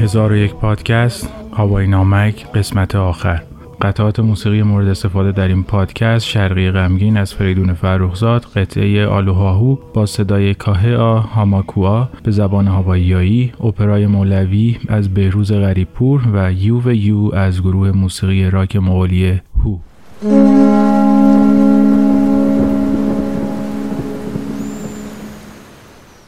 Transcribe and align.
هزار 0.00 0.32
و 0.32 0.36
یک 0.36 0.54
پادکست 0.54 1.28
هوای 1.56 1.86
نامک 1.86 2.52
قسمت 2.52 2.94
آخر. 2.94 3.42
قطعات 3.82 4.20
موسیقی 4.20 4.62
مورد 4.62 4.88
استفاده 4.88 5.32
در 5.32 5.48
این 5.48 5.62
پادکست 5.62 6.26
شرقی 6.26 6.70
غمگین 6.70 7.16
از 7.16 7.34
فریدون 7.34 7.74
فرخزاد 7.74 8.44
قطعه 8.44 9.06
آلوهاهو 9.06 9.76
با 9.94 10.06
صدای 10.06 10.54
کاهه 10.54 10.96
هاماکوا 11.20 12.08
به 12.22 12.30
زبان 12.30 12.66
هاواییایی 12.66 13.52
اپرای 13.64 14.06
مولوی 14.06 14.76
از 14.88 15.14
بهروز 15.14 15.52
غریبپور 15.52 16.22
و 16.32 16.52
یو 16.52 16.80
و 16.80 16.92
یو 16.92 17.34
از 17.34 17.60
گروه 17.62 17.90
موسیقی 17.90 18.50
راک 18.50 18.76
مغولی 18.76 19.40
هو. 19.64 20.93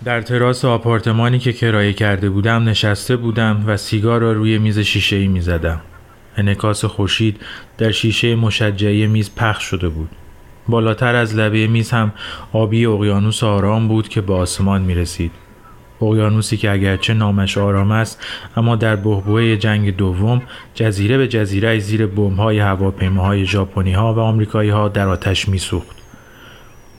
در 0.06 0.20
تراس 0.20 0.64
آپارتمانی 0.64 1.38
که 1.38 1.52
کرایه 1.52 1.92
کرده 1.92 2.30
بودم 2.30 2.68
نشسته 2.68 3.16
بودم 3.16 3.64
و 3.66 3.76
سیگار 3.76 4.20
را 4.20 4.32
روی 4.32 4.58
میز 4.58 4.78
شیشه 4.78 5.16
ای 5.16 5.28
می 5.28 5.40
زدم. 5.40 5.80
انکاس 6.36 6.84
خورشید 6.84 7.40
در 7.78 7.90
شیشه 7.90 8.34
مشجعی 8.34 9.06
میز 9.06 9.34
پخش 9.34 9.64
شده 9.64 9.88
بود. 9.88 10.08
بالاتر 10.68 11.14
از 11.14 11.34
لبه 11.34 11.66
میز 11.66 11.90
هم 11.90 12.12
آبی 12.52 12.86
اقیانوس 12.86 13.44
آرام 13.44 13.88
بود 13.88 14.08
که 14.08 14.20
به 14.20 14.34
آسمان 14.34 14.82
می 14.82 14.94
رسید. 14.94 15.32
اقیانوسی 16.02 16.56
که 16.56 16.70
اگرچه 16.70 17.14
نامش 17.14 17.58
آرام 17.58 17.90
است 17.90 18.26
اما 18.56 18.76
در 18.76 18.96
بحبوه 18.96 19.56
جنگ 19.56 19.96
دوم 19.96 20.42
جزیره 20.74 21.18
به 21.18 21.28
جزیره 21.28 21.78
زیر 21.78 22.06
بمب‌های 22.06 22.58
هواپیماهای 22.58 23.44
ژاپنی 23.44 23.92
ها 23.92 24.14
و 24.14 24.18
آمریکایی 24.18 24.70
ها 24.70 24.88
در 24.88 25.08
آتش 25.08 25.48
میسوخت. 25.48 26.05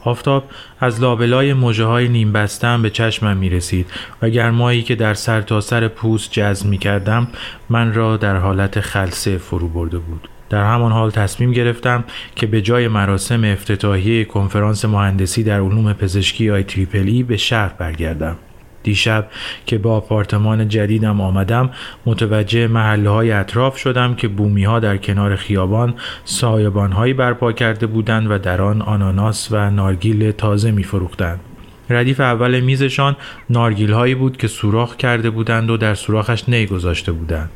آفتاب 0.08 0.44
از 0.80 1.02
لابلای 1.02 1.54
موجه 1.54 1.86
های 1.86 2.08
نیم 2.08 2.32
بستم 2.32 2.82
به 2.82 2.90
چشمم 2.90 3.38
می 3.38 3.50
رسید 3.50 3.92
و 4.22 4.30
گرمایی 4.30 4.82
که 4.82 4.96
در 4.96 5.14
سر 5.14 5.42
تا 5.42 5.62
سر 5.62 5.88
پوست 5.88 6.32
جذب 6.32 6.68
می 6.68 6.78
کردم 6.78 7.28
من 7.70 7.94
را 7.94 8.18
در 8.18 8.36
حالت 8.36 8.80
خلصه 8.80 9.38
فرو 9.38 9.68
برده 9.68 9.98
بود. 9.98 10.30
در 10.50 10.64
همان 10.64 10.92
حال 10.92 11.12
تصمیم 11.12 11.52
گرفتم 11.52 12.04
که 12.36 12.48
به 12.48 12.62
جای 12.62 12.88
مراسم 12.88 13.44
افتتاحیه 13.44 14.26
کنفرانس 14.26 14.86
مهندسی 14.86 15.44
در 15.44 15.60
علوم 15.60 15.94
پزشکی 15.94 16.50
آی 16.50 16.64
تریپلی 16.64 17.24
به 17.24 17.38
شهر 17.38 17.74
برگردم. 17.78 18.38
دیشب 18.88 19.28
که 19.66 19.78
با 19.78 19.96
آپارتمان 19.96 20.68
جدیدم 20.68 21.22
آمدم 21.22 21.70
متوجه 22.06 22.68
محله 22.68 23.10
های 23.10 23.32
اطراف 23.32 23.78
شدم 23.78 24.16
که 24.16 24.28
بومی 24.28 24.64
ها 24.64 24.80
در 24.80 24.98
کنار 24.98 25.36
خیابان 25.36 25.94
سایبان 26.26 26.92
هایی 26.92 27.14
برپا 27.14 27.52
کرده 27.52 27.88
بودند 27.88 28.32
و 28.32 28.38
در 28.38 28.62
آن 28.62 28.82
آناناس 28.82 29.48
و 29.52 29.70
نارگیل 29.70 30.32
تازه 30.32 30.72
می 30.72 30.84
فروختند. 30.84 31.40
ردیف 31.90 32.20
اول 32.20 32.60
میزشان 32.60 33.16
نارگیل 33.50 33.92
هایی 33.92 34.16
بود 34.16 34.38
که 34.38 34.48
سوراخ 34.48 34.96
کرده 34.96 35.30
بودند 35.30 35.70
و 35.70 35.78
در 35.78 35.96
سوراخش 35.96 36.50
نی 36.50 36.66
گذاشته 36.66 37.12
بودند. 37.12 37.50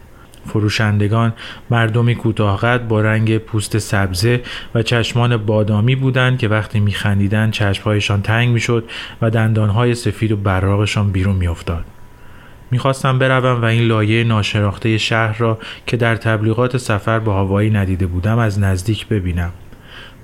فروشندگان 0.45 1.33
مردمی 1.69 2.15
کوتاهقد 2.15 2.87
با 2.87 3.01
رنگ 3.01 3.37
پوست 3.37 3.77
سبزه 3.77 4.41
و 4.75 4.83
چشمان 4.83 5.37
بادامی 5.37 5.95
بودند 5.95 6.37
که 6.37 6.47
وقتی 6.47 6.79
میخندیدند 6.79 7.51
چشمهایشان 7.51 8.21
تنگ 8.21 8.49
می‌شد 8.49 8.89
و 9.21 9.29
دندانهای 9.29 9.95
سفید 9.95 10.31
و 10.31 10.37
براغشان 10.37 11.11
بیرون 11.11 11.35
میافتاد. 11.35 11.85
می‌خواستم 12.71 13.19
بروم 13.19 13.61
و 13.61 13.65
این 13.65 13.87
لایه 13.87 14.23
ناشناخته 14.23 14.97
شهر 14.97 15.37
را 15.37 15.59
که 15.87 15.97
در 15.97 16.15
تبلیغات 16.15 16.77
سفر 16.77 17.19
به 17.19 17.31
هوایی 17.31 17.69
ندیده 17.69 18.07
بودم 18.07 18.37
از 18.37 18.59
نزدیک 18.59 19.07
ببینم. 19.07 19.51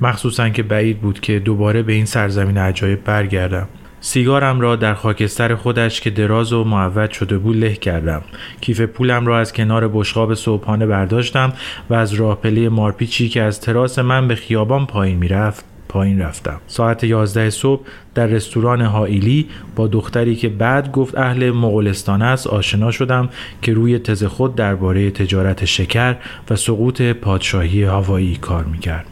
مخصوصا 0.02 0.50
که 0.50 0.64
بعید 0.64 1.02
بود 1.02 1.20
که 1.20 1.40
دوباره 1.40 1.82
به 1.84 1.94
این 1.94 2.06
سرزمین 2.06 2.58
عجایب 2.58 3.04
برگردم. 3.04 3.68
سیگارم 4.02 4.60
را 4.60 4.76
در 4.76 4.94
خاکستر 4.94 5.56
خودش 5.56 6.02
که 6.02 6.10
دراز 6.10 6.54
و 6.54 6.64
معود 6.64 7.12
شده 7.12 7.38
بود 7.38 7.58
له 7.58 7.74
کردم. 7.74 8.22
کیف 8.62 8.82
پولم 8.82 9.26
را 9.26 9.40
از 9.40 9.54
کنار 9.54 9.88
بشقاب 9.88 10.34
صبحانه 10.34 10.86
برداشتم 10.86 11.54
و 11.90 11.94
از 11.94 12.14
راه 12.14 12.36
پله 12.36 12.70
مارپیچی 12.70 13.30
که 13.30 13.42
از 13.42 13.62
تراس 13.62 14.00
من 14.00 14.28
به 14.28 14.36
خیابان 14.36 14.86
پایین 14.86 15.18
می‌رفت 15.18 15.66
پایین 15.90 16.22
رفتم. 16.22 16.62
ساعت 16.68 17.04
11 17.04 17.50
صبح 17.50 17.86
در 18.16 18.26
رستوران 18.26 18.82
هائیلی 18.82 19.50
با 19.76 19.88
دختری 19.88 20.36
که 20.36 20.50
بعد 20.50 20.92
گفت 20.92 21.18
اهل 21.18 21.52
مغولستان 21.52 22.22
است 22.22 22.48
آشنا 22.48 22.92
شدم 22.92 23.30
که 23.62 23.74
روی 23.74 24.00
تز 24.00 24.24
خود 24.24 24.56
درباره 24.56 25.12
تجارت 25.12 25.66
شکر 25.66 26.16
و 26.50 26.56
سقوط 26.56 27.02
پادشاهی 27.02 27.84
هوایی 27.84 28.36
کار 28.36 28.64
می‌کرد. 28.64 29.06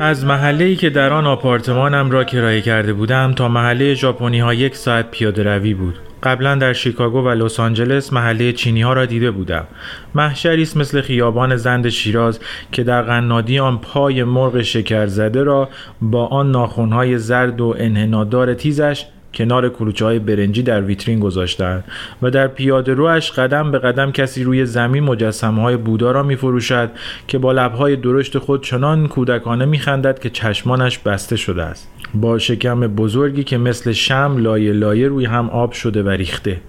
از 0.00 0.24
محله 0.24 0.64
ای 0.64 0.76
که 0.76 0.90
در 0.90 1.12
آن 1.12 1.26
آپارتمانم 1.26 2.10
را 2.10 2.24
کرایه 2.24 2.60
کرده 2.60 2.92
بودم 2.92 3.32
تا 3.32 3.48
محله 3.48 3.94
ژاپنی 3.94 4.40
ها 4.40 4.54
یک 4.54 4.76
ساعت 4.76 5.10
پیاده 5.10 5.42
روی 5.42 5.74
بود. 5.74 6.09
قبلا 6.22 6.54
در 6.54 6.72
شیکاگو 6.72 7.18
و 7.18 7.28
لس 7.28 7.60
آنجلس 7.60 8.12
محله 8.12 8.52
چینی 8.52 8.82
ها 8.82 8.92
را 8.92 9.06
دیده 9.06 9.30
بودم. 9.30 9.66
محشری 10.14 10.62
است 10.62 10.76
مثل 10.76 11.00
خیابان 11.00 11.56
زند 11.56 11.88
شیراز 11.88 12.40
که 12.72 12.82
در 12.82 13.02
قنادی 13.02 13.58
آن 13.58 13.78
پای 13.78 14.24
مرغ 14.24 14.62
شکر 14.62 15.06
زده 15.06 15.42
را 15.42 15.68
با 16.00 16.26
آن 16.26 16.50
ناخونهای 16.50 17.18
زرد 17.18 17.60
و 17.60 17.74
انحنادار 17.78 18.54
تیزش 18.54 19.06
کنار 19.34 19.68
کلوچه 19.68 20.04
های 20.04 20.18
برنجی 20.18 20.62
در 20.62 20.82
ویترین 20.82 21.20
گذاشتند 21.20 21.84
و 22.22 22.30
در 22.30 22.48
پیاده 22.48 22.94
روش 22.94 23.30
قدم 23.30 23.70
به 23.70 23.78
قدم 23.78 24.12
کسی 24.12 24.44
روی 24.44 24.66
زمین 24.66 25.04
مجسمه 25.04 25.62
های 25.62 25.76
بودا 25.76 26.10
را 26.10 26.22
می 26.22 26.36
فروشد 26.36 26.90
که 27.28 27.38
با 27.38 27.52
لبهای 27.52 27.96
درشت 27.96 28.38
خود 28.38 28.62
چنان 28.62 29.08
کودکانه 29.08 29.64
می 29.64 29.78
خندد 29.78 30.18
که 30.18 30.30
چشمانش 30.30 30.98
بسته 30.98 31.36
شده 31.36 31.62
است 31.62 31.88
با 32.14 32.38
شکم 32.38 32.80
بزرگی 32.80 33.44
که 33.44 33.58
مثل 33.58 33.92
شم 33.92 34.36
لایه 34.38 34.72
لایه 34.72 35.08
روی 35.08 35.24
هم 35.24 35.50
آب 35.50 35.72
شده 35.72 36.02
و 36.02 36.08
ریخته 36.08 36.60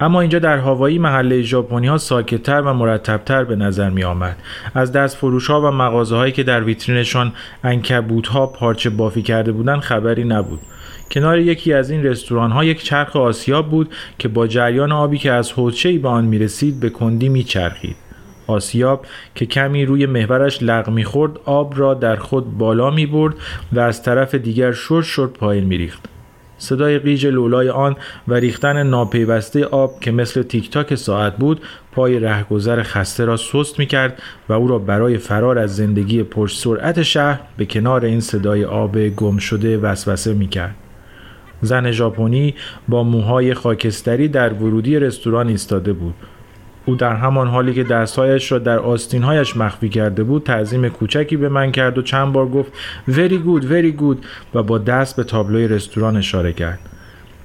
اما 0.00 0.20
اینجا 0.20 0.38
در 0.38 0.58
هوایی 0.58 0.98
محله 0.98 1.42
ژاپنی 1.42 1.86
ها 1.86 1.98
ساکتتر 1.98 2.60
و 2.60 2.72
مرتبتر 2.72 3.44
به 3.44 3.56
نظر 3.56 3.90
می 3.90 4.04
آمد. 4.04 4.36
از 4.74 4.92
دست 4.92 5.16
فروش 5.16 5.46
ها 5.46 5.60
و 5.60 5.70
مغازه 5.70 6.16
هایی 6.16 6.32
که 6.32 6.42
در 6.42 6.64
ویترینشان 6.64 7.32
انکبوت 7.64 8.26
ها 8.26 8.46
پارچه 8.46 8.90
بافی 8.90 9.22
کرده 9.22 9.52
بودند 9.52 9.80
خبری 9.80 10.24
نبود. 10.24 10.60
کنار 11.10 11.38
یکی 11.38 11.72
از 11.72 11.90
این 11.90 12.04
رستوران 12.04 12.50
ها 12.50 12.64
یک 12.64 12.82
چرخ 12.82 13.16
آسیاب 13.16 13.70
بود 13.70 13.94
که 14.18 14.28
با 14.28 14.46
جریان 14.46 14.92
آبی 14.92 15.18
که 15.18 15.32
از 15.32 15.52
حوضچه‌ای 15.52 15.98
به 15.98 16.08
آن 16.08 16.24
می 16.24 16.38
رسید 16.38 16.80
به 16.80 16.90
کندی 16.90 17.28
می 17.28 17.44
چرخید. 17.44 17.96
آسیاب 18.46 19.06
که 19.34 19.46
کمی 19.46 19.84
روی 19.84 20.06
محورش 20.06 20.62
لغ 20.62 20.90
می‌خورد 20.90 21.32
آب 21.44 21.74
را 21.76 21.94
در 21.94 22.16
خود 22.16 22.58
بالا 22.58 22.90
می 22.90 23.06
برد 23.06 23.34
و 23.72 23.80
از 23.80 24.02
طرف 24.02 24.34
دیگر 24.34 24.72
شرد 24.72 25.04
شرد 25.04 25.32
پایین 25.32 25.64
می 25.64 25.76
ریخت. 25.76 26.04
صدای 26.58 26.98
قیج 26.98 27.26
لولای 27.26 27.70
آن 27.70 27.96
و 28.28 28.34
ریختن 28.34 28.82
ناپیوسته 28.82 29.64
آب 29.64 30.00
که 30.00 30.12
مثل 30.12 30.42
تیک 30.42 30.70
تاک 30.70 30.94
ساعت 30.94 31.36
بود 31.36 31.60
پای 31.92 32.18
رهگذر 32.18 32.82
خسته 32.82 33.24
را 33.24 33.36
سست 33.36 33.78
می 33.78 33.86
کرد 33.86 34.22
و 34.48 34.52
او 34.52 34.68
را 34.68 34.78
برای 34.78 35.18
فرار 35.18 35.58
از 35.58 35.76
زندگی 35.76 36.22
پرسرعت 36.22 36.82
سرعت 36.82 37.02
شهر 37.02 37.40
به 37.56 37.66
کنار 37.66 38.04
این 38.04 38.20
صدای 38.20 38.64
آب 38.64 39.08
گم 39.08 39.38
شده 39.38 39.78
وسوسه 39.78 40.34
می 40.34 40.48
کرد. 40.48 40.74
زن 41.62 41.90
ژاپنی 41.90 42.54
با 42.88 43.02
موهای 43.02 43.54
خاکستری 43.54 44.28
در 44.28 44.52
ورودی 44.52 44.98
رستوران 44.98 45.48
ایستاده 45.48 45.92
بود. 45.92 46.14
او 46.86 46.96
در 46.96 47.16
همان 47.16 47.48
حالی 47.48 47.74
که 47.74 47.84
دستهایش 47.84 48.52
را 48.52 48.58
در 48.58 48.78
آستینهایش 48.78 49.56
مخفی 49.56 49.88
کرده 49.88 50.24
بود 50.24 50.42
تعظیم 50.42 50.88
کوچکی 50.88 51.36
به 51.36 51.48
من 51.48 51.72
کرد 51.72 51.98
و 51.98 52.02
چند 52.02 52.32
بار 52.32 52.48
گفت 52.48 52.72
very 53.10 53.38
good 53.46 53.62
very 53.62 54.00
good 54.00 54.16
و 54.54 54.62
با 54.62 54.78
دست 54.78 55.16
به 55.16 55.24
تابلوی 55.24 55.68
رستوران 55.68 56.16
اشاره 56.16 56.52
کرد. 56.52 56.78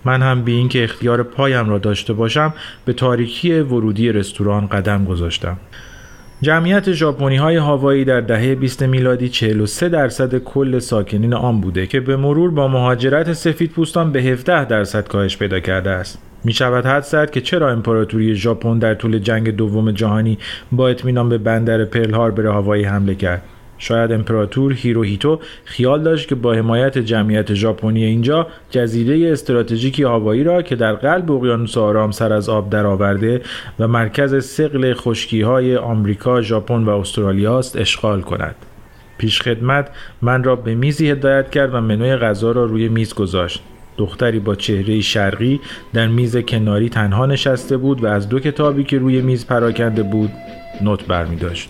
من 0.05 0.21
هم 0.21 0.43
بی 0.43 0.53
اینکه 0.53 0.83
اختیار 0.83 1.23
پایم 1.23 1.69
را 1.69 1.77
داشته 1.77 2.13
باشم 2.13 2.53
به 2.85 2.93
تاریکی 2.93 3.59
ورودی 3.59 4.11
رستوران 4.11 4.67
قدم 4.67 5.05
گذاشتم. 5.05 5.57
جمعیت 6.41 6.91
ژاپنی 6.91 7.35
های 7.35 7.55
هاوایی 7.55 8.05
در 8.05 8.21
دهه 8.21 8.55
20 8.55 8.83
میلادی 8.83 9.29
43 9.29 9.89
درصد 9.89 10.37
کل 10.37 10.79
ساکنین 10.79 11.33
آن 11.33 11.61
بوده 11.61 11.87
که 11.87 11.99
به 11.99 12.17
مرور 12.17 12.51
با 12.51 12.67
مهاجرت 12.67 13.33
سفید 13.33 13.71
پوستان 13.71 14.11
به 14.11 14.21
17 14.21 14.65
درصد 14.65 15.07
کاهش 15.07 15.37
پیدا 15.37 15.59
کرده 15.59 15.89
است. 15.89 16.19
می 16.43 16.53
شود 16.53 16.85
حد 16.85 17.03
زد 17.03 17.31
که 17.31 17.41
چرا 17.41 17.71
امپراتوری 17.71 18.35
ژاپن 18.35 18.79
در 18.79 18.93
طول 18.93 19.19
جنگ 19.19 19.49
دوم 19.49 19.91
جهانی 19.91 20.37
با 20.71 20.87
اطمینان 20.87 21.29
به 21.29 21.37
بندر 21.37 21.85
پرل 21.85 22.13
هاربر 22.13 22.45
هاوایی 22.45 22.83
حمله 22.83 23.15
کرد. 23.15 23.41
شاید 23.77 24.11
امپراتور 24.11 24.73
هیروهیتو 24.73 25.39
خیال 25.65 26.03
داشت 26.03 26.27
که 26.27 26.35
با 26.35 26.53
حمایت 26.53 26.97
جمعیت 26.97 27.53
ژاپنی 27.53 28.03
اینجا 28.03 28.47
جزیره 28.69 29.31
استراتژیکی 29.31 30.03
هوایی 30.03 30.43
را 30.43 30.61
که 30.61 30.75
در 30.75 30.93
قلب 30.93 31.31
اقیانوس 31.31 31.77
آرام 31.77 32.11
سر 32.11 32.33
از 32.33 32.49
آب 32.49 32.69
درآورده 32.69 33.41
و 33.79 33.87
مرکز 33.87 34.45
سقل 34.45 34.93
خشکی 34.93 35.41
های 35.41 35.77
آمریکا، 35.77 36.41
ژاپن 36.41 36.83
و 36.83 36.89
استرالیا 36.89 37.59
است 37.59 37.77
اشغال 37.77 38.21
کند. 38.21 38.55
پیش 39.17 39.41
خدمت 39.41 39.89
من 40.21 40.43
را 40.43 40.55
به 40.55 40.75
میزی 40.75 41.09
هدایت 41.09 41.49
کرد 41.49 41.73
و 41.73 41.81
منوی 41.81 42.15
غذا 42.15 42.51
را 42.51 42.65
روی 42.65 42.89
میز 42.89 43.13
گذاشت. 43.13 43.61
دختری 43.97 44.39
با 44.39 44.55
چهره 44.55 45.01
شرقی 45.01 45.59
در 45.93 46.07
میز 46.07 46.37
کناری 46.37 46.89
تنها 46.89 47.25
نشسته 47.25 47.77
بود 47.77 48.03
و 48.03 48.07
از 48.07 48.29
دو 48.29 48.39
کتابی 48.39 48.83
که 48.83 48.97
روی 48.97 49.21
میز 49.21 49.45
پراکنده 49.45 50.03
بود 50.03 50.31
نوت 50.81 51.05
برمی 51.05 51.35
داشت 51.35 51.69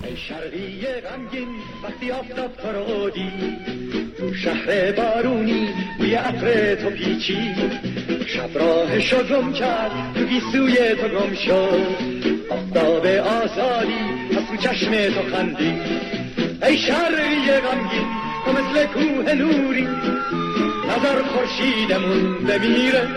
شهر 4.44 4.92
بارونی 4.92 5.70
بوی 5.98 6.16
عطر 6.16 6.76
تو 6.76 6.90
پیچی. 6.90 7.56
شب 8.28 8.58
راهشو 8.58 9.24
گم 9.24 9.54
کرد 9.54 9.92
تو 10.16 10.26
گیسوی 10.26 10.96
تو 10.96 11.08
گم 11.08 11.34
شد 11.34 11.96
آفتاب 12.50 13.06
آزادی 13.06 14.06
از 14.38 14.48
تو 14.48 14.58
چشم 14.58 14.92
تو 14.92 15.36
خندی. 15.36 15.74
ای 16.64 16.78
شرقی 16.78 17.52
غمگین 17.52 18.08
تو 18.46 18.52
مثل 18.52 18.86
کوه 18.86 19.34
نوری. 19.34 19.88
نظر 20.88 21.22
خورشیدمون 21.24 22.38
بمیره. 22.38 23.08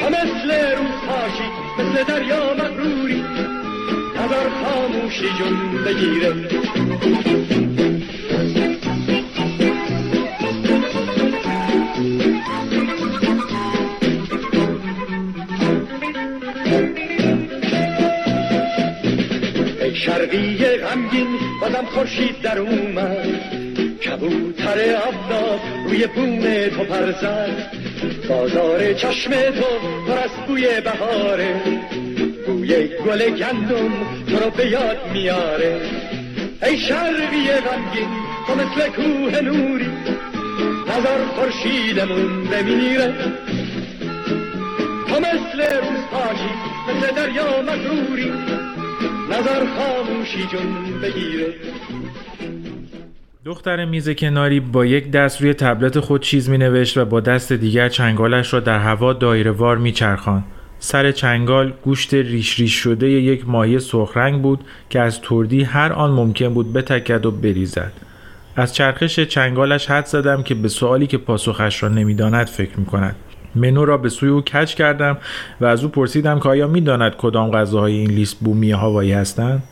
تو 0.00 0.08
مثل 0.08 0.50
روز 0.76 1.00
پاشی 1.08 1.48
مثل 1.78 2.04
دریا 2.04 2.54
مغروری. 2.54 3.24
نظر 4.22 4.48
خاموشی 4.48 5.28
جون 5.38 5.84
بگیره. 5.84 6.34
شرقی 19.94 20.56
غمگین 20.56 21.26
بازم 21.60 21.84
خورشید 21.84 22.40
در 22.42 22.58
اومد. 22.58 23.26
کبوتر 24.04 24.96
آفتاب 24.96 25.60
روی 25.88 26.06
بوم 26.06 26.68
تو 26.68 26.84
پرزد. 26.84 27.72
بازار 28.28 28.92
چشم 28.92 29.30
تو 29.30 29.78
پر 30.06 30.18
از 30.18 30.30
بوی 30.46 30.80
بهاره. 30.80 31.60
بوی 32.62 32.88
گل 33.06 33.30
گندم 33.30 33.92
تو 34.26 34.36
رو 34.44 34.50
به 34.56 34.66
یاد 34.66 34.96
میاره. 35.12 35.80
ای 36.62 36.78
شرقی 36.78 37.46
غمگین 37.66 38.08
تو 38.46 38.54
مثل 38.54 38.88
کوه 38.88 39.40
نوری 39.40 39.90
نظر 40.88 41.24
خورشیدمون 41.34 42.44
بمیره. 42.44 43.14
تو 45.08 45.20
مثل 45.20 45.60
روز 45.60 46.04
پاشی 46.12 46.52
مثل 46.88 47.14
دریا 47.14 47.62
مغروری 47.62 48.32
نظر 49.30 49.66
خاموشی 49.66 50.42
جون 50.52 51.00
بگیره. 51.02 51.54
دختر 53.44 53.84
میز 53.84 54.10
کناری 54.10 54.60
با 54.60 54.84
یک 54.86 55.10
دست 55.10 55.40
روی 55.40 55.54
تبلت 55.54 56.00
خود 56.00 56.22
چیز 56.22 56.50
می 56.50 56.58
نوشت 56.58 56.96
و 56.96 57.04
با 57.04 57.20
دست 57.20 57.52
دیگر 57.52 57.88
چنگالش 57.88 58.54
را 58.54 58.60
در 58.60 58.78
هوا 58.78 59.12
دایره 59.12 59.50
وار 59.50 59.78
می 59.78 59.92
چرخان. 59.92 60.44
سر 60.84 61.12
چنگال 61.12 61.72
گوشت 61.84 62.14
ریش 62.14 62.60
ریش 62.60 62.74
شده 62.74 63.10
یک 63.10 63.48
ماهی 63.48 63.78
سرخرنگ 63.78 64.42
بود 64.42 64.60
که 64.90 65.00
از 65.00 65.20
تردی 65.20 65.62
هر 65.62 65.92
آن 65.92 66.10
ممکن 66.10 66.54
بود 66.54 66.72
بتکد 66.72 67.26
و 67.26 67.30
بریزد. 67.30 67.92
از 68.56 68.74
چرخش 68.74 69.20
چنگالش 69.20 69.90
حد 69.90 70.06
زدم 70.06 70.42
که 70.42 70.54
به 70.54 70.68
سوالی 70.68 71.06
که 71.06 71.18
پاسخش 71.18 71.82
را 71.82 71.88
نمی‌داند 71.88 72.46
فکر 72.46 72.78
می 72.78 72.84
کند. 72.84 73.16
منو 73.54 73.84
را 73.84 73.96
به 73.96 74.08
سوی 74.08 74.28
او 74.28 74.40
کچ 74.40 74.74
کردم 74.74 75.18
و 75.60 75.64
از 75.64 75.84
او 75.84 75.90
پرسیدم 75.90 76.40
که 76.40 76.48
آیا 76.48 76.66
می‌داند 76.66 77.16
کدام 77.16 77.50
غذاهای 77.50 77.94
این 77.94 78.10
لیست 78.10 78.36
بومی 78.40 78.72
هوایی 78.72 79.12
هستند 79.12 79.62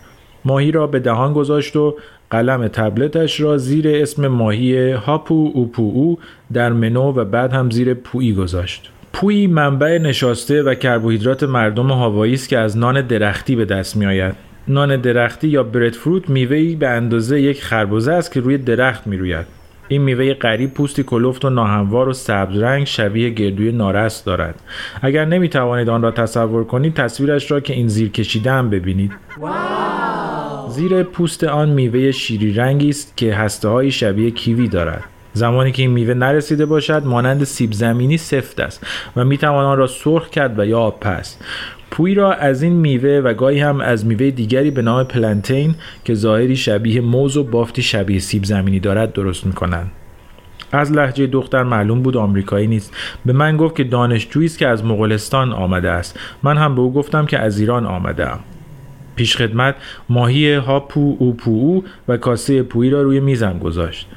ماهی 0.45 0.73
را 0.73 0.87
به 0.87 0.99
دهان 0.99 1.33
گذاشت 1.33 1.77
و 1.77 1.97
قلم 2.31 2.69
تبلتش 2.69 3.41
را 3.41 3.59
زیر 3.59 3.89
اسم 3.89 4.29
ماهی 4.29 4.93
هاپو 4.93 5.51
اوپو 5.55 5.83
او 5.83 6.19
در 6.53 6.73
منو 6.73 7.13
و 7.13 7.25
بعد 7.25 7.53
هم 7.53 7.71
زیر 7.71 7.95
پویی 7.95 8.35
گذاشت 8.35 8.91
پویی 9.13 9.47
منبع 9.47 9.99
نشاسته 9.99 10.63
و 10.63 10.75
کربوهیدرات 10.75 11.43
مردم 11.43 11.91
هاوایی 11.91 12.35
است 12.35 12.49
که 12.49 12.59
از 12.59 12.79
نان 12.79 13.01
درختی 13.01 13.57
به 13.57 13.65
دست 13.65 13.97
می 13.97 14.07
آید. 14.07 14.35
نان 14.69 14.97
درختی 14.97 15.49
یا 15.49 15.63
برد 15.63 15.93
فروت 15.93 16.31
میوهی 16.31 16.77
به 16.77 16.89
اندازه 16.89 17.41
یک 17.41 17.63
خربزه 17.63 18.13
است 18.13 18.33
که 18.33 18.41
روی 18.41 18.59
درخت 18.59 19.07
می 19.07 19.17
روید. 19.17 19.61
این 19.91 20.03
میوه 20.03 20.35
غریب 20.35 20.75
پوستی 20.75 21.03
کلفت 21.03 21.45
و 21.45 21.51
ناهموار 21.51 22.09
و 22.09 22.13
سبز 22.13 22.57
رنگ 22.57 22.85
شبیه 22.87 23.31
گردوی 23.31 23.73
نارس 23.73 24.25
دارد 24.25 24.55
اگر 25.03 25.25
نمی 25.25 25.49
توانید 25.49 25.89
آن 25.89 26.03
را 26.03 26.11
تصور 26.11 26.65
کنید 26.65 26.95
تصویرش 26.95 27.51
را 27.51 27.61
که 27.61 27.73
این 27.73 27.89
زیر 27.89 28.09
کشیده 28.09 28.53
هم 28.53 28.71
ببینید 28.71 29.13
زیر 30.69 31.03
پوست 31.03 31.45
آن 31.45 31.69
میوه 31.69 32.11
شیری 32.11 32.53
رنگی 32.53 32.89
است 32.89 33.17
که 33.17 33.35
هسته 33.35 33.69
های 33.69 33.91
شبیه 33.91 34.31
کیوی 34.31 34.69
دارد 34.69 35.05
زمانی 35.33 35.73
که 35.73 35.83
این 35.83 35.91
میوه 35.91 36.15
نرسیده 36.15 36.67
باشد 36.67 37.03
مانند 37.05 37.45
سیب 37.45 37.73
زمینی 37.73 38.17
سفت 38.17 38.61
است 38.61 38.87
و 39.17 39.25
می 39.25 39.39
توان 39.39 39.65
آن 39.65 39.79
را 39.79 39.87
سرخ 39.87 40.29
کرد 40.29 40.59
و 40.59 40.67
یا 40.67 40.79
آب 40.79 41.01
پست 41.01 41.45
پوی 41.91 42.15
را 42.15 42.33
از 42.33 42.63
این 42.63 42.73
میوه 42.73 43.21
و 43.25 43.35
گاهی 43.35 43.61
هم 43.61 43.81
از 43.81 44.07
میوه 44.07 44.31
دیگری 44.31 44.71
به 44.71 44.83
نام 44.83 45.05
پلنتین 45.05 45.75
که 46.05 46.15
ظاهری 46.15 46.57
شبیه 46.57 47.01
موز 47.01 47.37
و 47.37 47.45
بافتی 47.45 47.83
شبیه 47.83 48.19
سیب 48.19 48.45
زمینی 48.45 48.81
دارد 48.81 49.13
درست 49.13 49.47
می‌کنند. 49.47 49.91
از 50.73 50.93
لحجه 50.93 51.27
دختر 51.27 51.63
معلوم 51.63 52.03
بود 52.03 52.17
آمریکایی 52.17 52.67
نیست. 52.67 52.97
به 53.27 53.33
من 53.33 53.57
گفت 53.57 53.77
که 53.77 53.85
دانشجویی 53.85 54.47
است 54.47 54.59
که 54.59 54.69
از 54.69 54.85
مغولستان 54.85 55.53
آمده 55.53 55.91
است. 55.91 56.19
من 56.43 56.57
هم 56.57 56.75
به 56.75 56.81
او 56.81 56.93
گفتم 56.93 57.27
که 57.27 57.39
از 57.39 57.61
ایران 57.61 57.87
آمده 57.87 58.31
ام 58.31 58.41
پیش 59.17 59.37
خدمت 59.37 59.75
ماهی 60.09 60.55
هاپو 60.55 61.17
او 61.19 61.35
پو 61.35 61.51
او 61.51 61.85
و 62.09 62.17
کاسه 62.17 62.63
پویی 62.63 62.91
را 62.91 63.03
روی 63.03 63.21
میزم 63.21 63.59
گذاشت. 63.59 64.09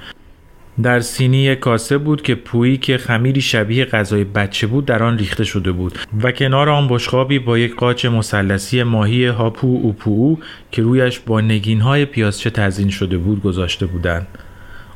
در 0.82 1.00
سینی 1.00 1.56
کاسه 1.56 1.98
بود 1.98 2.22
که 2.22 2.36
پویی 2.36 2.78
که 2.78 2.98
خمیری 2.98 3.42
شبیه 3.42 3.86
غذای 3.86 4.24
بچه 4.24 4.68
بود 4.68 4.86
در 4.86 5.04
آن 5.04 5.18
ریخته 5.18 5.44
شده 5.44 5.72
بود 5.72 6.00
و 6.24 6.32
کنار 6.32 6.70
آن 6.70 6.88
بشقابی 6.88 7.40
با 7.40 7.58
یک 7.58 7.76
قاچ 7.76 8.06
مثلثی 8.06 8.84
ماهی 8.84 9.26
هاپو 9.26 9.80
اوپو 9.84 10.38
که 10.72 10.82
رویش 10.82 11.20
با 11.20 11.42
نگینهای 11.42 12.06
پیازچه 12.06 12.50
تزین 12.50 12.90
شده 12.90 13.18
بود 13.18 13.44
گذاشته 13.44 13.86
بودند. 13.86 14.28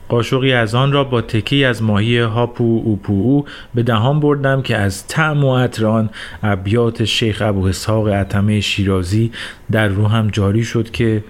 قاشقی 0.09 0.53
از 0.53 0.75
آن 0.75 0.91
را 0.91 1.03
با 1.03 1.21
تکی 1.21 1.63
از 1.63 1.83
ماهی 1.83 2.19
هاپو 2.19 2.81
اوپو 2.85 3.45
به 3.75 3.83
دهان 3.83 4.19
بردم 4.19 4.61
که 4.61 4.77
از 4.77 5.07
طعم 5.07 5.43
و 5.43 5.57
عطر 5.57 5.85
آن 5.85 6.09
ابیات 6.43 7.03
شیخ 7.03 7.41
ابو 7.41 7.65
اسحاق 7.65 8.07
عتمه 8.07 8.61
شیرازی 8.61 9.31
در 9.71 9.87
روحم 9.87 10.27
جاری 10.27 10.63
شد 10.63 10.91
که 10.91 11.23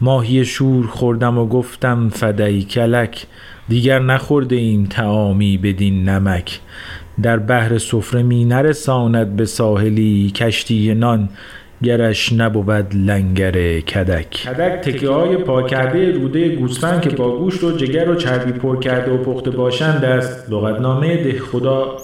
ماهی 0.00 0.44
شور 0.44 0.86
خوردم 0.86 1.38
و 1.38 1.46
گفتم 1.46 2.08
فدایی 2.08 2.62
کلک 2.62 3.26
دیگر 3.68 3.98
نخورده 3.98 4.56
ایم 4.56 4.84
تعامی 4.84 5.58
بدین 5.58 6.08
نمک. 6.08 6.60
در 7.22 7.38
بحر 7.38 7.78
سفره 7.78 8.22
می 8.22 8.44
نرساند 8.44 9.36
به 9.36 9.44
ساحلی 9.44 10.30
کشتی 10.30 10.94
نان 10.94 11.28
گرش 11.82 12.32
نبود 12.32 12.94
لنگر 12.94 13.80
کدک. 13.80 14.30
کدک 14.30 14.80
تکه 14.82 15.08
های 15.10 15.36
پا 15.36 15.62
کرده 15.62 16.12
روده 16.12 16.48
گوسفند 16.48 17.00
که 17.00 17.10
با 17.10 17.38
گوشت 17.38 17.64
و 17.64 17.76
جگر 17.76 18.10
و 18.10 18.14
چربی 18.14 18.52
پر 18.52 18.80
کرده 18.80 19.12
و 19.12 19.16
پخته 19.16 19.50
باشند 19.50 20.04
است. 20.04 20.50
لغتنامه 20.50 21.16
ده 21.16 21.38
خدا 21.38 21.96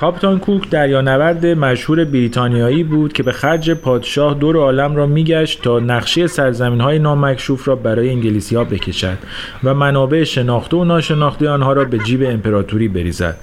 کاپیتان 0.00 0.38
کوک 0.38 0.70
دریانورد 0.70 1.46
مشهور 1.46 2.04
بریتانیایی 2.04 2.84
بود 2.84 3.12
که 3.12 3.22
به 3.22 3.32
خرج 3.32 3.70
پادشاه 3.70 4.34
دور 4.34 4.56
عالم 4.56 4.96
را 4.96 5.06
میگشت 5.06 5.62
تا 5.62 5.78
نقشه 5.78 6.26
سرزمین 6.26 6.80
های 6.80 6.98
نامکشوف 6.98 7.68
را 7.68 7.76
برای 7.76 8.10
انگلیسی 8.10 8.56
ها 8.56 8.64
بکشد 8.64 9.18
و 9.64 9.74
منابع 9.74 10.24
شناخته 10.24 10.76
و 10.76 10.84
ناشناخته 10.84 11.48
آنها 11.48 11.72
را 11.72 11.84
به 11.84 11.98
جیب 11.98 12.22
امپراتوری 12.22 12.88
بریزد. 12.88 13.36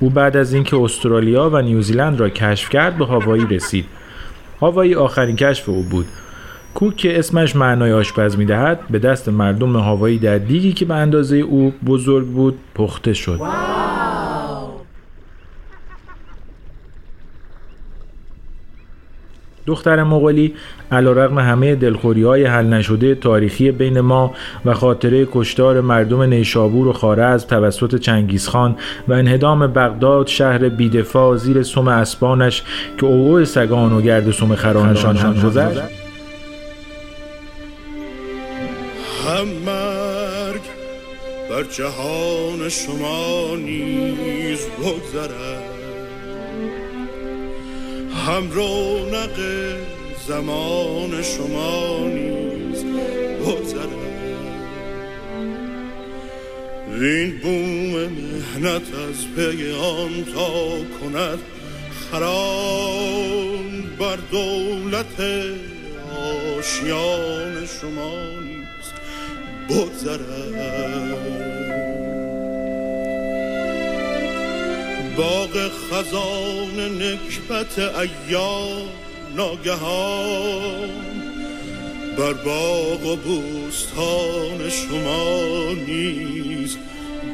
او 0.00 0.10
بعد 0.10 0.36
از 0.36 0.54
اینکه 0.54 0.76
استرالیا 0.76 1.50
و 1.52 1.62
نیوزیلند 1.62 2.20
را 2.20 2.28
کشف 2.28 2.68
کرد 2.68 2.98
به 2.98 3.04
هاوایی 3.04 3.46
رسید. 3.50 3.84
هاوایی 4.60 4.94
آخرین 4.94 5.36
کشف 5.36 5.68
او 5.68 5.82
بود. 5.82 6.06
کوک 6.74 6.96
که 6.96 7.18
اسمش 7.18 7.56
معنای 7.56 7.92
آشپز 7.92 8.38
می‌دهد 8.38 8.80
به 8.90 8.98
دست 8.98 9.28
مردم 9.28 9.76
هاوایی 9.76 10.18
در 10.18 10.38
دیگی 10.38 10.72
که 10.72 10.84
به 10.84 10.94
اندازه 10.94 11.36
او 11.36 11.72
بزرگ 11.86 12.26
بود 12.26 12.58
پخته 12.74 13.12
شد. 13.12 13.40
دختر 19.70 20.02
مغولی 20.02 20.54
علیرغم 20.92 21.38
همه 21.38 21.74
دلخوری 21.74 22.22
های 22.22 22.44
حل 22.44 22.66
نشده 22.66 23.14
تاریخی 23.14 23.70
بین 23.70 24.00
ما 24.00 24.34
و 24.64 24.74
خاطره 24.74 25.28
کشتار 25.32 25.80
مردم 25.80 26.22
نیشابور 26.22 26.88
و 26.88 26.92
خارز 26.92 27.46
توسط 27.46 27.96
چنگیزخان 27.96 28.76
و 29.08 29.12
انهدام 29.12 29.66
بغداد 29.66 30.26
شهر 30.26 30.68
بیدفاع 30.68 31.36
زیر 31.36 31.62
سم 31.62 31.88
اسبانش 31.88 32.62
که 32.98 33.06
اوو 33.06 33.44
سگان 33.44 33.92
و 33.92 34.00
گرد 34.00 34.30
سم 34.30 34.54
خرانشان 34.54 35.16
هم 35.16 35.32
گذشت. 35.32 35.80
هم 39.26 39.48
مرگ 39.66 40.62
بر 41.50 41.62
جهان 41.62 42.68
شما 42.68 43.56
نیز 43.56 44.66
بگذرد. 44.78 45.59
هم 48.30 48.50
رونق 48.50 49.36
زمان 50.28 51.22
شما 51.22 51.98
نیز 51.98 52.84
بگذرد 53.40 53.88
این 57.00 57.38
بوم 57.38 58.12
مهنت 58.12 58.82
از 58.94 59.26
پی 59.36 59.72
آن 59.72 60.24
تا 60.34 60.50
کند 61.00 61.38
خران 62.10 63.82
بر 63.98 64.18
دولت 64.30 65.20
آشیان 66.58 67.66
شما 67.80 68.12
نیز 68.40 68.86
بگذرد 69.68 71.49
باغ 75.20 75.70
خزان 75.90 77.02
نکبت 77.02 77.78
ایام 77.78 78.88
ناگهان. 79.36 80.90
بر 82.18 82.32
باغ 82.32 83.06
و 83.06 83.16
بوستان 83.16 84.70
شما 84.70 85.72
نیز 85.86 86.76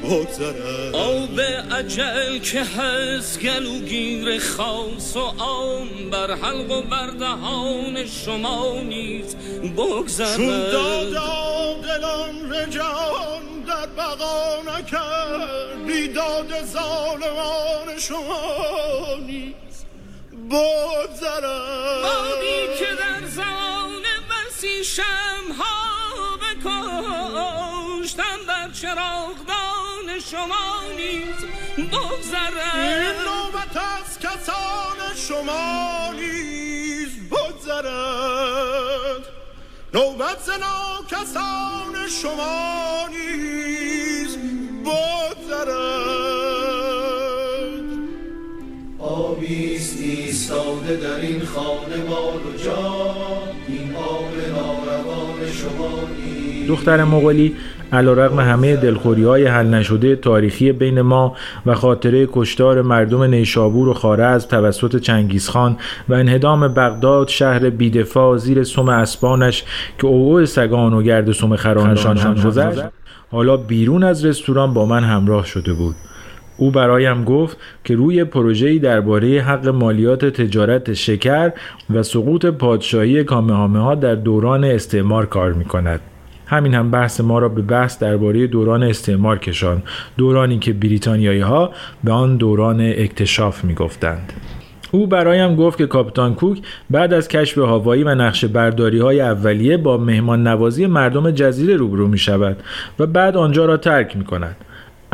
بگذرد. 0.05 0.95
آب 0.95 1.41
عجل 1.71 2.39
که 2.39 2.65
هست 2.65 3.41
گلوگیر 3.41 4.39
خاص 4.39 5.17
و 5.17 5.43
آن 5.43 5.89
بر 6.11 6.35
حلق 6.35 6.71
و 6.71 6.83
بردهان 6.83 8.07
شما 8.07 8.81
نیز 8.81 9.37
بگذرد. 9.77 10.37
چون 10.37 10.61
دادا 10.61 11.77
دلان 11.83 12.53
رجان 12.53 12.87
در 12.87 13.26
بقا 13.97 14.63
نکرد 14.63 15.87
بیداد 15.87 16.65
ظالمان 16.65 17.99
شما 17.99 19.15
نیز. 19.27 19.55
بگذرد 20.51 22.03
بادی 22.03 22.79
که 22.79 22.91
در 22.95 23.27
زمان 23.27 24.03
بسی 24.31 24.85
شمها 24.85 25.77
بکشتم 26.43 28.39
بر 28.49 28.71
چراغدان 28.71 30.21
شما 30.31 30.83
نیز. 30.97 31.39
بگذرد 31.77 32.77
این 32.77 33.17
نوبت 33.25 33.77
از 33.77 34.19
کسان 34.19 35.15
شما 35.29 36.13
نیز. 36.13 37.11
بگذرد 37.31 39.25
نوبت 39.95 40.41
زنا 40.41 41.05
کسان 41.11 42.09
شما 42.23 43.09
نیز. 43.09 43.66
ایستاده 50.47 50.97
در 50.97 51.27
این 51.27 51.41
خانه 51.45 52.05
مال 52.09 52.37
و 52.37 52.65
جان 52.65 53.49
این 53.69 53.95
آب 53.95 54.33
ناروان 54.49 55.53
شما 55.53 55.89
دختر 56.69 57.05
مغولی 57.05 57.57
علیرغم 57.93 58.41
همه 58.41 58.77
دلخوری 58.77 59.25
های 59.25 59.47
حل 59.47 59.67
نشده 59.67 60.17
تاریخی 60.17 60.73
بین 60.73 61.01
ما 61.01 61.37
و 61.67 61.75
خاطره 61.75 62.29
کشتار 62.33 62.83
مردم 62.83 63.23
نیشابور 63.23 63.89
و 63.89 63.95
خارز 63.95 64.47
توسط 64.47 64.97
چنگیزخان 64.97 65.77
و 66.09 66.15
انهدام 66.15 66.69
بغداد 66.69 67.29
شهر 67.29 67.71
بیدفاع 67.71 68.37
زیر 68.37 68.65
سم 68.65 68.89
اسبانش 68.89 69.65
که 69.99 70.07
اوعو 70.07 70.47
سگان 70.47 70.93
و 70.93 71.03
گرد 71.03 71.33
سم 71.33 71.57
خرانشان 71.57 72.17
هم 72.17 72.35
گذشت. 72.35 72.83
حالا 73.31 73.57
بیرون 73.57 74.03
از 74.03 74.25
رستوران 74.25 74.75
با 74.75 74.87
من 74.87 75.05
همراه 75.05 75.47
شده 75.47 75.73
بود. 75.73 75.95
او 76.57 76.71
برایم 76.71 77.25
گفت 77.25 77.57
که 77.85 77.95
روی 77.97 78.25
پروژه‌ای 78.25 78.79
درباره 78.79 79.41
حق 79.43 79.69
مالیات 79.69 80.25
تجارت 80.25 80.93
شکر 80.93 81.53
و 81.91 82.03
سقوط 82.03 82.47
پادشاهی 82.47 83.25
کامهامه 83.25 83.79
ها 83.79 83.95
در 83.95 84.15
دوران 84.15 84.65
استعمار 84.65 85.27
کار 85.27 85.53
می 85.53 85.65
کند. 85.65 86.01
همین 86.47 86.75
هم 86.75 86.91
بحث 86.91 87.21
ما 87.21 87.39
را 87.39 87.49
به 87.49 87.63
بحث 87.63 87.99
درباره 87.99 88.47
دوران 88.47 88.83
استعمار 88.83 89.39
کشان 89.39 89.83
دورانی 90.17 90.59
که 90.59 90.73
بریتانیایی 90.73 91.41
ها 91.41 91.71
به 92.05 92.13
آن 92.13 92.37
دوران 92.37 92.81
اکتشاف 92.81 93.65
می 93.65 93.75
گفتند. 93.75 94.33
او 94.91 95.07
برایم 95.07 95.57
گفت 95.57 95.79
که 95.79 95.87
کاپیتان 95.87 96.35
کوک 96.35 96.59
بعد 96.91 97.13
از 97.13 97.29
کشف 97.29 97.59
هاوایی 97.59 98.03
و 98.03 98.15
نقش 98.15 98.45
برداری 98.45 98.99
های 98.99 99.21
اولیه 99.21 99.77
با 99.77 99.97
مهمان 99.97 100.47
نوازی 100.47 100.87
مردم 100.87 101.31
جزیره 101.31 101.77
روبرو 101.77 102.09
می 102.09 102.19
شود 102.19 102.57
و 102.99 103.07
بعد 103.07 103.37
آنجا 103.37 103.65
را 103.65 103.77
ترک 103.77 104.17
می 104.17 104.25
کند. 104.25 104.57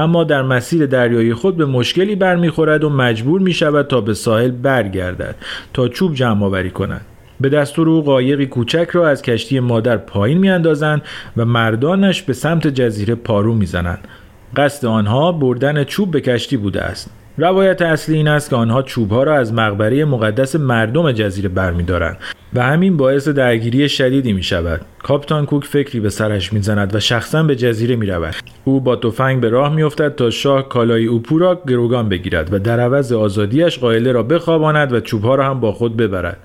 اما 0.03 0.25
در 0.25 0.43
مسیر 0.43 0.87
دریایی 0.87 1.35
خود 1.35 1.57
به 1.57 1.67
مشکلی 1.67 2.17
برمیخورد 2.17 2.85
و 2.85 2.91
مجبور 2.91 3.41
می 3.41 3.53
شود 3.53 3.87
تا 3.87 4.01
به 4.01 4.15
ساحل 4.15 4.51
برگردد 4.51 5.35
تا 5.73 5.89
چوب 5.89 6.15
جمع 6.15 6.45
آوری 6.45 6.71
کند. 6.71 7.01
به 7.41 7.49
دستور 7.49 7.89
او 7.89 8.03
قایقی 8.03 8.47
کوچک 8.47 8.89
را 8.93 9.09
از 9.09 9.23
کشتی 9.23 9.61
مادر 9.61 9.97
پایین 9.97 10.39
میاندازند 10.39 11.03
و 11.37 11.45
مردانش 11.45 12.23
به 12.23 12.33
سمت 12.33 12.67
جزیره 12.67 13.15
پارو 13.15 13.55
می‌زنند 13.55 14.09
قصد 14.57 14.87
آنها 14.87 15.33
بردن 15.33 15.85
چوب 15.85 16.11
به 16.11 16.21
کشتی 16.21 16.57
بوده 16.57 16.83
است 16.83 17.11
روایت 17.39 17.83
اصلی 17.83 18.17
این 18.17 18.29
است 18.29 18.51
که 18.51 18.57
آنها 18.57 18.83
چوبها 18.83 19.23
را 19.23 19.37
از 19.37 19.53
مقبره 19.53 20.05
مقدس 20.05 20.57
مردم 20.57 21.13
جزیره 21.13 21.49
برمیدارند 21.49 22.19
و 22.55 22.63
همین 22.63 22.97
باعث 22.97 23.29
درگیری 23.29 23.89
شدیدی 23.89 24.33
می 24.33 24.43
شود. 24.43 24.81
کاپتان 25.03 25.47
کوک 25.47 25.65
فکری 25.65 26.01
به 26.01 26.11
سرش 26.11 26.53
می 26.53 26.63
زند 26.63 26.95
و 26.95 27.01
شخصا 27.01 27.43
به 27.43 27.57
جزیره 27.57 27.97
می 27.97 28.07
رود. 28.07 28.35
او 28.65 28.81
با 28.81 28.97
تفنگ 28.97 29.41
به 29.41 29.49
راه 29.49 29.75
می 29.75 29.83
افتد 29.83 30.15
تا 30.15 30.31
شاه 30.31 30.69
کالای 30.69 31.07
اوپو 31.07 31.39
را 31.39 31.63
گروگان 31.67 32.09
بگیرد 32.09 32.53
و 32.53 32.59
در 32.59 32.81
عوض 32.81 33.13
آزادیش 33.13 33.79
قائله 33.79 34.13
را 34.13 34.23
بخواباند 34.23 34.93
و 34.93 35.01
چوبها 35.01 35.35
را 35.35 35.45
هم 35.45 35.61
با 35.61 35.73
خود 35.73 35.97
ببرد. 35.97 36.39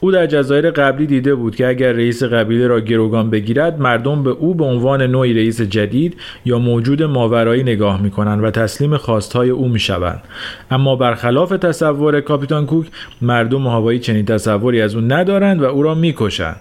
او 0.00 0.10
در 0.10 0.26
جزایر 0.26 0.70
قبلی 0.70 1.06
دیده 1.06 1.34
بود 1.34 1.56
که 1.56 1.68
اگر 1.68 1.92
رئیس 1.92 2.22
قبیله 2.22 2.66
را 2.66 2.80
گروگان 2.80 3.30
بگیرد 3.30 3.80
مردم 3.80 4.22
به 4.22 4.30
او 4.30 4.54
به 4.54 4.64
عنوان 4.64 5.02
نوعی 5.02 5.34
رئیس 5.34 5.60
جدید 5.60 6.16
یا 6.44 6.58
موجود 6.58 7.02
ماورایی 7.02 7.62
نگاه 7.62 8.02
می 8.02 8.10
کنند 8.10 8.44
و 8.44 8.50
تسلیم 8.50 8.96
خواستهای 8.96 9.50
او 9.50 9.68
می 9.68 9.78
شوند. 9.78 10.22
اما 10.70 10.96
برخلاف 10.96 11.50
تصور 11.50 12.20
کاپیتان 12.20 12.66
کوک 12.66 12.86
مردم 13.22 13.66
هوایی 13.66 13.98
چنین 13.98 14.24
تصوری 14.24 14.80
از 14.80 14.94
او 14.94 15.00
ندارند 15.00 15.62
و 15.62 15.64
او 15.64 15.82
را 15.82 15.94
می‌کشند. 15.94 16.56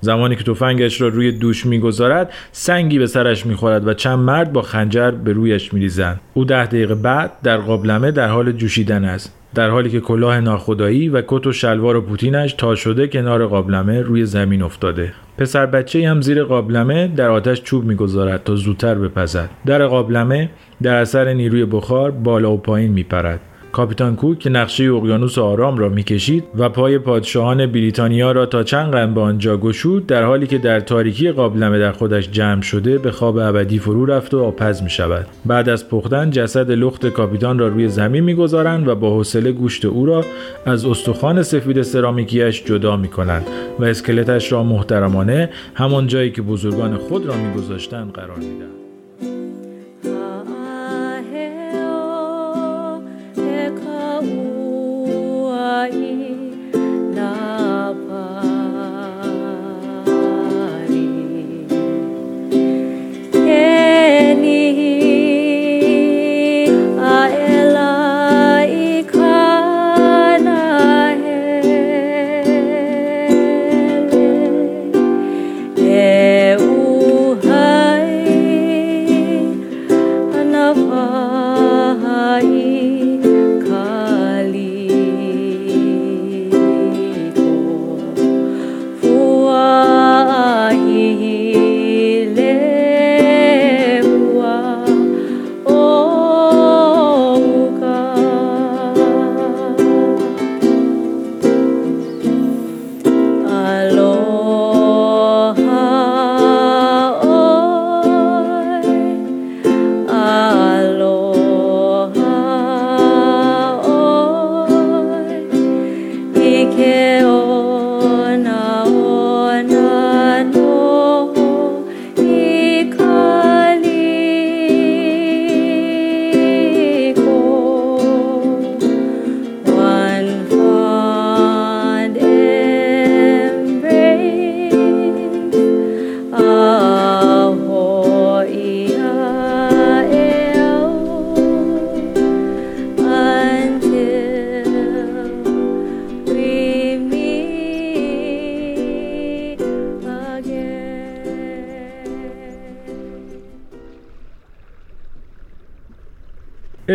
زمانی 0.00 0.36
که 0.36 0.44
تفنگش 0.44 1.00
را 1.00 1.08
روی 1.08 1.32
دوش 1.32 1.66
می‌گذارد 1.66 2.32
سنگی 2.52 2.98
به 2.98 3.06
سرش 3.06 3.46
می‌خورد 3.46 3.86
و 3.88 3.94
چند 3.94 4.18
مرد 4.18 4.52
با 4.52 4.62
خنجر 4.62 5.10
به 5.10 5.32
رویش 5.32 5.74
میریزند. 5.74 6.20
او 6.34 6.44
ده 6.44 6.66
دقیقه 6.66 6.94
بعد 6.94 7.32
در 7.42 7.56
قابلمه 7.56 8.10
در 8.10 8.28
حال 8.28 8.52
جوشیدن 8.52 9.04
است. 9.04 9.37
در 9.54 9.70
حالی 9.70 9.90
که 9.90 10.00
کلاه 10.00 10.40
ناخدایی 10.40 11.08
و 11.08 11.22
کت 11.26 11.46
و 11.46 11.52
شلوار 11.52 11.96
و 11.96 12.00
پوتینش 12.00 12.52
تا 12.52 12.74
شده 12.74 13.08
کنار 13.08 13.46
قابلمه 13.46 14.02
روی 14.02 14.26
زمین 14.26 14.62
افتاده. 14.62 15.12
پسر 15.38 15.66
بچه 15.66 16.08
هم 16.08 16.20
زیر 16.20 16.44
قابلمه 16.44 17.08
در 17.08 17.30
آتش 17.30 17.62
چوب 17.62 17.84
می‌گذارد 17.84 18.44
تا 18.44 18.54
زودتر 18.54 18.94
بپزد. 18.94 19.50
در 19.66 19.86
قابلمه 19.86 20.50
در 20.82 20.94
اثر 20.94 21.32
نیروی 21.32 21.64
بخار 21.64 22.10
بالا 22.10 22.52
و 22.52 22.58
پایین 22.58 22.92
میپرد. 22.92 23.40
کاپیتان 23.72 24.16
کوک 24.16 24.38
که 24.38 24.50
نقشه 24.50 24.84
اقیانوس 24.84 25.38
آرام 25.38 25.78
را 25.78 25.88
می‌کشید 25.88 26.44
و 26.58 26.68
پای 26.68 26.98
پادشاهان 26.98 27.66
بریتانیا 27.66 28.32
را 28.32 28.46
تا 28.46 28.62
چند 28.62 28.92
قرن 28.92 29.14
به 29.14 29.20
آنجا 29.20 29.56
گشود 29.56 30.06
در 30.06 30.22
حالی 30.22 30.46
که 30.46 30.58
در 30.58 30.80
تاریکی 30.80 31.30
قابلمه 31.30 31.78
در 31.78 31.92
خودش 31.92 32.30
جمع 32.30 32.62
شده 32.62 32.98
به 32.98 33.10
خواب 33.10 33.38
ابدی 33.38 33.78
فرو 33.78 34.06
رفت 34.06 34.34
و 34.34 34.44
آپز 34.44 34.82
می 34.82 34.90
شود 34.90 35.26
بعد 35.46 35.68
از 35.68 35.88
پختن 35.88 36.30
جسد 36.30 36.70
لخت 36.70 37.06
کاپیتان 37.06 37.58
را 37.58 37.68
روی 37.68 37.88
زمین 37.88 38.24
می‌گذارند 38.24 38.88
و 38.88 38.94
با 38.94 39.10
حوصله 39.10 39.52
گوشت 39.52 39.84
او 39.84 40.06
را 40.06 40.24
از 40.66 40.84
استخوان 40.84 41.42
سفید 41.42 41.82
سرامیکیش 41.82 42.64
جدا 42.64 42.96
می 42.96 43.08
کنند 43.08 43.46
و 43.78 43.84
اسکلتش 43.84 44.52
را 44.52 44.62
محترمانه 44.62 45.50
همان 45.74 46.06
جایی 46.06 46.30
که 46.30 46.42
بزرگان 46.42 46.96
خود 46.96 47.26
را 47.26 47.34
میگذاشتند 47.36 48.12
قرار 48.12 48.36
می‌دهند. 48.36 48.77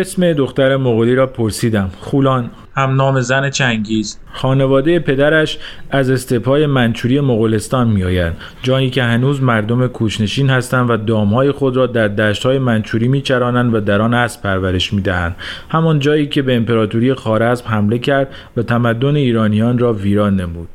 اسم 0.04 0.32
دختر 0.32 0.76
مغولی 0.76 1.14
را 1.14 1.26
پرسیدم. 1.26 1.90
خولان. 2.00 2.50
هم 2.76 2.96
نام 2.96 3.20
زن 3.20 3.50
چنگیز. 3.50 4.18
خانواده 4.32 4.98
پدرش 4.98 5.58
از 5.90 6.10
استپای 6.10 6.66
منچوری 6.66 7.20
مغولستان 7.20 7.88
میآیند. 7.88 8.36
جایی 8.62 8.90
که 8.90 9.02
هنوز 9.02 9.42
مردم 9.42 9.86
کوچنشین 9.86 10.50
هستند 10.50 10.90
و 10.90 10.96
دامهای 10.96 11.52
خود 11.52 11.76
را 11.76 11.86
در 11.86 12.08
دشتهای 12.08 12.58
منچوری 12.58 13.08
میچرانند 13.08 13.74
و 13.74 13.80
در 13.80 14.02
آن 14.02 14.14
اسب 14.14 14.42
پرورش 14.42 14.92
می‌دهند. 14.92 15.36
همان 15.68 15.98
جایی 15.98 16.26
که 16.26 16.42
به 16.42 16.56
امپراتوری 16.56 17.14
خارزم 17.14 17.64
حمله 17.68 17.98
کرد 17.98 18.34
و 18.56 18.62
تمدن 18.62 19.16
ایرانیان 19.16 19.78
را 19.78 19.92
ویران 19.92 20.36
نمود. 20.36 20.68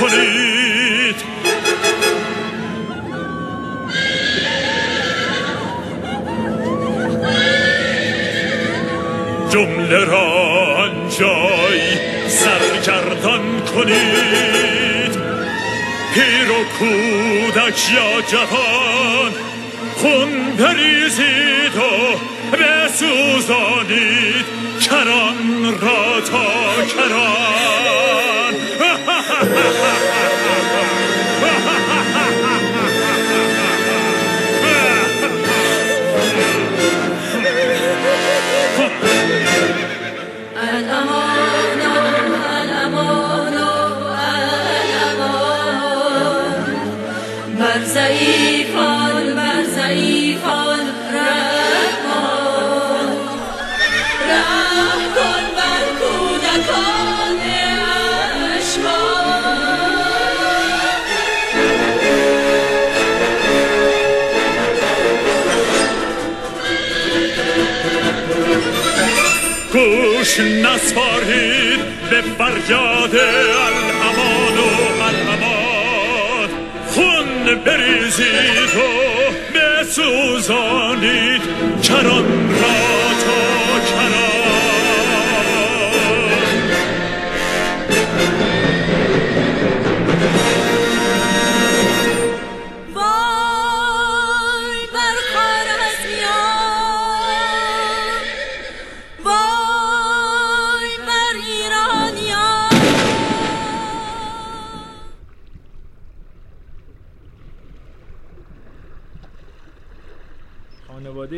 کنید. 0.00 1.16
جمله 9.50 10.04
را 10.04 10.28
آنجای 10.76 11.80
سرگردان 12.28 13.60
کنید. 13.74 15.14
پیر 16.14 16.50
و 16.50 16.64
کودک 16.78 17.78
یا 17.94 18.20
جوان 18.30 19.32
خون 19.96 20.56
بریزید 20.58 21.76
و 21.76 21.80
بسوزانید. 22.56 24.46
کران 24.80 25.80
را 25.80 26.20
تا 26.20 26.46
کران. 26.96 27.79
Ha 29.70 29.76
ha 29.76 30.10
ha! 30.10 30.19
گوش 69.80 70.40
نسپارید 70.40 71.80
به 72.10 72.20
فریاد 72.38 73.14
الامان 73.16 74.58
و 74.58 75.02
الامان. 75.02 76.48
خون 76.86 77.54
بریزید 77.64 78.70
و 78.76 78.78
بسوزانید 79.54 81.42
کران 81.82 82.50
را 82.50 82.78
تا 83.24 83.69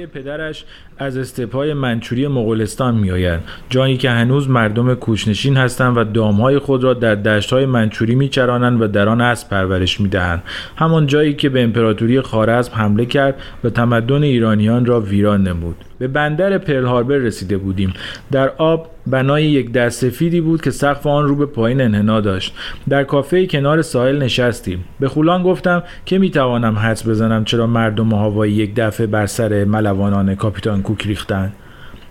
پدرش 0.07 0.65
از 0.99 1.17
استپای 1.17 1.75
منچوری 1.75 2.27
مغولستان 2.29 2.95
میآیند. 2.95 3.45
جایی 3.71 3.97
که 3.97 4.11
هنوز 4.11 4.49
مردم 4.49 4.95
کوچنشین 4.95 5.57
هستند 5.57 5.97
و 5.97 6.05
دامهای 6.05 6.59
خود 6.59 6.85
را 6.85 6.95
در 6.95 7.15
دشتهای 7.15 7.67
منچوری 7.67 8.15
میچرانند 8.15 8.83
و 8.83 8.87
در 8.87 9.09
آن 9.09 9.21
اسب 9.21 9.49
پرورش 9.49 10.01
می‌دهند. 10.01 10.43
همان 10.77 11.07
جایی 11.07 11.35
که 11.35 11.49
به 11.49 11.62
امپراتوری 11.62 12.21
خارزم 12.21 12.73
حمله 12.75 13.07
کرد 13.07 13.43
و 13.65 13.71
تمدن 13.71 14.23
ایرانیان 14.23 14.87
را 14.87 15.01
ویران 15.01 15.43
نمود. 15.49 15.77
به 16.03 16.09
بندر 16.09 16.59
پرل 16.59 16.85
هاربر 16.85 17.15
رسیده 17.15 17.59
بودیم. 17.59 17.93
در 18.33 18.49
آب 18.49 18.91
بنای 19.07 19.45
یک 19.45 19.73
دست 19.73 20.11
سفیدی 20.11 20.41
بود 20.41 20.62
که 20.62 20.71
سقف 20.71 21.07
آن 21.07 21.25
رو 21.29 21.37
به 21.37 21.47
پایین 21.47 21.81
انحنا 21.81 22.21
داشت. 22.21 22.55
در 22.88 23.05
کافه 23.05 23.47
کنار 23.47 23.83
ساحل 23.83 24.23
نشستیم. 24.23 24.85
به 25.01 25.09
خولان 25.09 25.43
گفتم 25.43 25.83
که 26.07 26.19
می‌توانم 26.19 26.79
حدس 26.79 27.09
بزنم 27.09 27.45
چرا 27.45 27.67
مردم 27.67 28.12
هوایی 28.12 28.53
یک 28.53 28.75
دفعه 28.77 29.07
بر 29.07 29.27
سر 29.27 29.65
ملوانان 29.65 30.35
کاپیتان 30.35 30.83
کوک 30.83 31.07
ریختند 31.07 31.53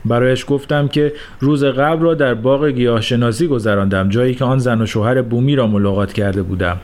برایش 0.05 0.45
گفتم 0.47 0.87
که 0.87 1.13
روز 1.39 1.63
قبل 1.63 2.03
را 2.03 2.13
در 2.13 2.33
باغ 2.33 2.65
گیاهشناسی 2.65 3.47
گذراندم 3.47 4.09
جایی 4.09 4.35
که 4.35 4.45
آن 4.45 4.59
زن 4.59 4.81
و 4.81 4.85
شوهر 4.85 5.21
بومی 5.21 5.55
را 5.55 5.67
ملاقات 5.67 6.13
کرده 6.13 6.43
بودم. 6.43 6.77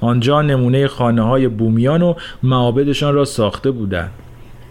آنجا 0.00 0.42
نمونه 0.42 0.86
خانه 0.86 1.22
های 1.22 1.48
بومیان 1.48 2.02
و 2.02 2.14
معابدشان 2.42 3.14
را 3.14 3.24
ساخته 3.24 3.70
بودند. 3.70 4.10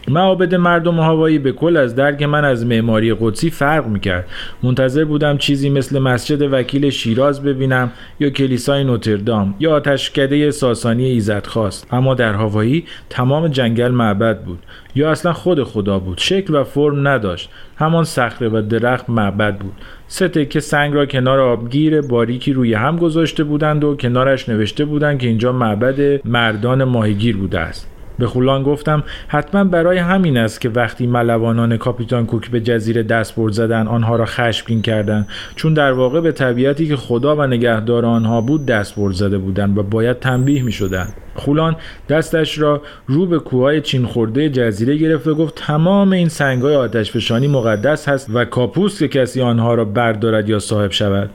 معابد 0.09 0.55
مردم 0.55 0.99
هوایی 0.99 1.39
به 1.39 1.51
کل 1.51 1.77
از 1.77 1.95
درک 1.95 2.23
من 2.23 2.45
از 2.45 2.65
معماری 2.65 3.13
قدسی 3.19 3.49
فرق 3.49 3.87
می‌کرد. 3.87 4.25
منتظر 4.63 5.05
بودم 5.05 5.37
چیزی 5.37 5.69
مثل 5.69 5.99
مسجد 5.99 6.41
وکیل 6.41 6.89
شیراز 6.89 7.43
ببینم 7.43 7.91
یا 8.19 8.29
کلیسای 8.29 8.83
نوتردام 8.83 9.55
یا 9.59 9.75
آتشکده 9.75 10.51
ساسانی 10.51 11.05
ایزد 11.05 11.47
خواست 11.47 11.87
اما 11.91 12.13
در 12.13 12.33
هوایی 12.33 12.85
تمام 13.09 13.47
جنگل 13.47 13.91
معبد 13.91 14.43
بود. 14.43 14.59
یا 14.95 15.11
اصلا 15.11 15.33
خود 15.33 15.63
خدا 15.63 15.99
بود. 15.99 16.17
شکل 16.17 16.55
و 16.55 16.63
فرم 16.63 17.07
نداشت. 17.07 17.49
همان 17.77 18.03
صخره 18.03 18.49
و 18.49 18.61
درخت 18.61 19.09
معبد 19.09 19.57
بود. 19.57 19.73
سه 20.07 20.27
تکه 20.27 20.59
سنگ 20.59 20.93
را 20.93 21.05
کنار 21.05 21.39
آبگیر 21.39 22.01
باریکی 22.01 22.53
روی 22.53 22.73
هم 22.73 22.97
گذاشته 22.97 23.43
بودند 23.43 23.83
و 23.83 23.95
کنارش 23.95 24.49
نوشته 24.49 24.85
بودند 24.85 25.19
که 25.19 25.27
اینجا 25.27 25.51
معبد 25.51 26.27
مردان 26.27 26.83
ماهیگیر 26.83 27.37
بوده 27.37 27.59
است. 27.59 27.98
به 28.19 28.27
خولان 28.27 28.63
گفتم 28.63 29.03
حتما 29.27 29.63
برای 29.63 29.97
همین 29.97 30.37
است 30.37 30.61
که 30.61 30.69
وقتی 30.69 31.07
ملوانان 31.07 31.77
کاپیتان 31.77 32.25
کوک 32.25 32.51
به 32.51 32.61
جزیره 32.61 33.03
دست 33.03 33.35
برد 33.35 33.53
زدن 33.53 33.87
آنها 33.87 34.15
را 34.15 34.25
خشمگین 34.25 34.81
کردند. 34.81 35.27
چون 35.55 35.73
در 35.73 35.91
واقع 35.91 36.21
به 36.21 36.31
طبیعتی 36.31 36.87
که 36.87 36.95
خدا 36.95 37.35
و 37.35 37.41
نگهدار 37.41 38.05
آنها 38.05 38.41
بود 38.41 38.65
دست 38.65 38.95
برد 38.95 39.13
زده 39.13 39.37
بودند 39.37 39.77
و 39.77 39.83
باید 39.83 40.19
تنبیه 40.19 40.63
می 40.63 40.71
شدند 40.71 41.13
خولان 41.35 41.75
دستش 42.09 42.59
را 42.59 42.81
رو 43.07 43.25
به 43.25 43.39
کوههای 43.39 43.81
چین 43.81 44.05
خورده 44.05 44.49
جزیره 44.49 44.97
گرفت 44.97 45.27
و 45.27 45.35
گفت 45.35 45.55
تمام 45.55 46.11
این 46.11 46.29
سنگهای 46.29 46.75
آتشفشانی 46.75 47.47
مقدس 47.47 48.09
هست 48.09 48.29
و 48.33 48.45
کاپوس 48.45 48.99
که 48.99 49.07
کسی 49.07 49.41
آنها 49.41 49.73
را 49.73 49.85
بردارد 49.85 50.49
یا 50.49 50.59
صاحب 50.59 50.91
شود. 50.91 51.29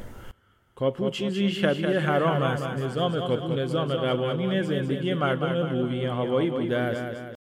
کاپو 0.77 1.11
چیزی 1.11 1.49
شبیه 1.49 1.99
حرام 1.99 2.43
است. 2.43 2.67
نظام 2.85 3.13
کاپو 3.13 3.55
نظام 3.55 3.89
قوانین 3.89 4.63
زندگی 4.63 5.15
مردم 5.15 5.69
بومی 5.69 6.05
هوایی 6.05 6.51
بوده 6.51 6.77
است. 6.77 7.37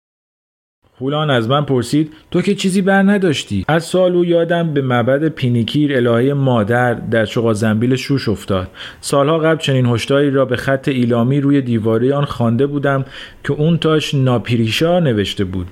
خولان 0.98 1.30
از 1.30 1.50
من 1.50 1.65
پرسید 1.65 2.13
تو 2.32 2.42
که 2.42 2.56
چیزی 2.56 2.82
بر 2.82 3.02
نداشتی. 3.02 3.65
از 3.68 3.84
سال 3.84 4.15
او 4.15 4.26
یادم 4.26 4.74
به 4.74 4.82
معبد 4.82 5.28
پینیکیر 5.28 5.96
الهه 5.96 6.34
مادر 6.34 6.94
در 6.94 7.26
چقا 7.26 7.54
زنبیل 7.54 7.96
شوش 7.96 8.30
افتاد. 8.30 8.68
سالها 9.02 9.38
قبل 9.38 9.58
چنین 9.58 9.86
هشداری 9.86 10.32
را 10.32 10.46
به 10.46 10.56
خط 10.56 10.88
ایلامی 10.88 11.42
روی 11.42 11.62
دیواره 11.62 12.13
آن 12.13 12.26
خوانده 12.26 12.68
بودم 12.68 13.06
که 13.44 13.54
اون 13.54 13.78
تاش 13.78 14.13
ناپیریشا 14.13 15.00
نوشته 15.00 15.44
بود. 15.44 15.68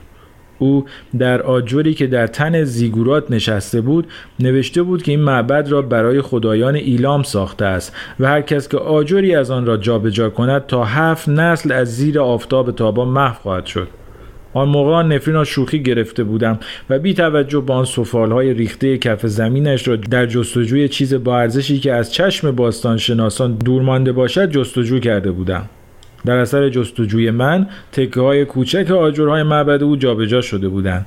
او 0.60 0.86
در 1.20 1.42
آجوری 1.42 1.94
که 1.94 2.08
در 2.08 2.28
تن 2.28 2.64
زیگورات 2.64 3.32
نشسته 3.32 3.82
بود 3.82 4.08
نوشته 4.40 4.84
بود 4.84 5.04
که 5.04 5.12
این 5.12 5.22
معبد 5.22 5.70
را 5.70 5.82
برای 5.82 6.22
خدایان 6.22 6.76
ایلام 6.76 7.24
ساخته 7.24 7.66
است 7.66 7.96
و 8.20 8.28
هر 8.28 8.42
کس 8.42 8.68
که 8.70 8.78
آجوری 8.78 9.36
از 9.36 9.52
آن 9.52 9.66
را 9.66 9.78
جابجا 9.78 10.18
جا 10.18 10.30
کند 10.30 10.66
تا 10.66 10.84
هفت 10.84 11.30
نسل 11.30 11.72
از 11.72 11.96
زیر 11.96 12.20
آفتاب 12.20 12.72
تابان 12.72 13.08
محو 13.08 13.42
خواهد 13.42 13.66
شد. 13.66 13.88
آن 14.54 14.70
موقع 14.70 15.04
نفرین 15.04 15.36
را 15.36 15.44
شوخی 15.44 15.84
گرفته 15.84 16.24
بودم 16.24 16.60
و 16.90 17.00
بی 17.00 17.14
توجه 17.14 17.62
به 17.62 17.74
آن 17.74 17.86
های 18.32 18.54
ریخته 18.54 18.98
کف 18.98 19.28
زمینش 19.28 19.88
را 19.88 19.96
در 19.96 20.26
جستجوی 20.26 20.90
چیز 20.90 21.14
با 21.14 21.40
ارزشی 21.40 21.80
که 21.80 21.94
از 21.94 22.14
چشم 22.14 22.52
باستان 22.52 22.98
شناسان 22.98 23.54
دور 23.56 23.82
مانده 23.82 24.12
باشد 24.12 24.52
جستجو 24.52 25.00
کرده 25.00 25.32
بودم. 25.32 25.70
در 26.28 26.38
اثر 26.38 26.70
جستجوی 26.70 27.32
من 27.32 27.68
تکه 27.92 28.22
های 28.22 28.46
کوچک 28.46 28.92
آجرهای 28.92 29.44
معبد 29.44 29.84
او 29.84 29.96
جابجا 29.96 30.42
شده 30.42 30.70
بودند. 30.70 31.06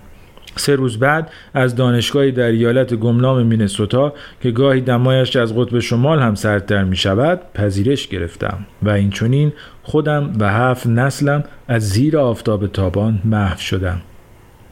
سه 0.56 0.74
روز 0.74 0.98
بعد 0.98 1.30
از 1.54 1.76
دانشگاهی 1.76 2.33
در 2.33 2.46
ایالت 2.46 2.94
گمنام 2.94 3.46
مینسوتا 3.46 4.14
که 4.42 4.50
گاهی 4.50 4.80
دمایش 4.80 5.37
از 5.37 5.56
قطب 5.56 5.78
شمال 5.78 6.18
هم 6.18 6.35
سردتر 6.35 6.85
می 6.85 6.96
شود 6.96 7.40
پذیرش 7.54 8.09
گرفتم 8.09 8.66
و 8.83 8.90
این 8.90 9.11
چونین 9.11 9.52
خودم 9.83 10.33
و 10.38 10.52
هفت 10.52 10.87
نسلم 10.87 11.44
از 11.68 11.88
زیر 11.88 12.18
آفتاب 12.18 12.66
تابان 12.66 13.20
محو 13.24 13.59
شدم. 13.59 14.00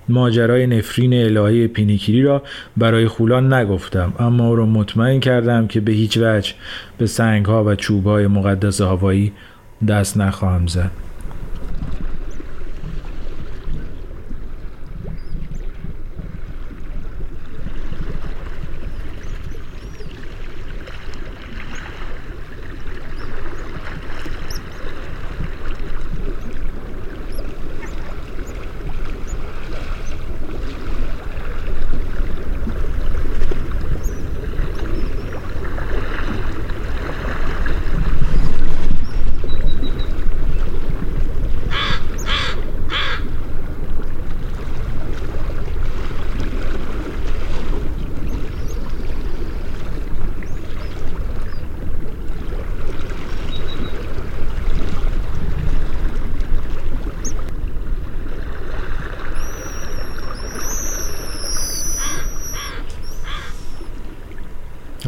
ماجرای 0.09 0.67
نفرین 0.67 1.15
الهی 1.15 1.69
پینیکیری 1.69 2.23
را 2.23 2.43
برای 2.77 3.09
خولان 3.09 3.53
نگفتم 3.53 4.13
اما 4.19 4.49
او 4.49 4.57
را 4.57 4.67
مطمئن 4.67 5.21
کردم 5.21 5.67
که 5.67 5.81
به 5.81 5.93
هیچ 5.93 6.19
وجه 6.19 6.55
به 6.99 7.07
سنگ 7.07 7.47
ها 7.47 7.65
و 7.65 7.75
چوب 7.75 8.07
های 8.07 8.27
مقدس 8.27 8.81
هوایی 8.81 9.33
دست 9.87 10.17
نخواهم 10.17 10.67
زد. 10.67 10.91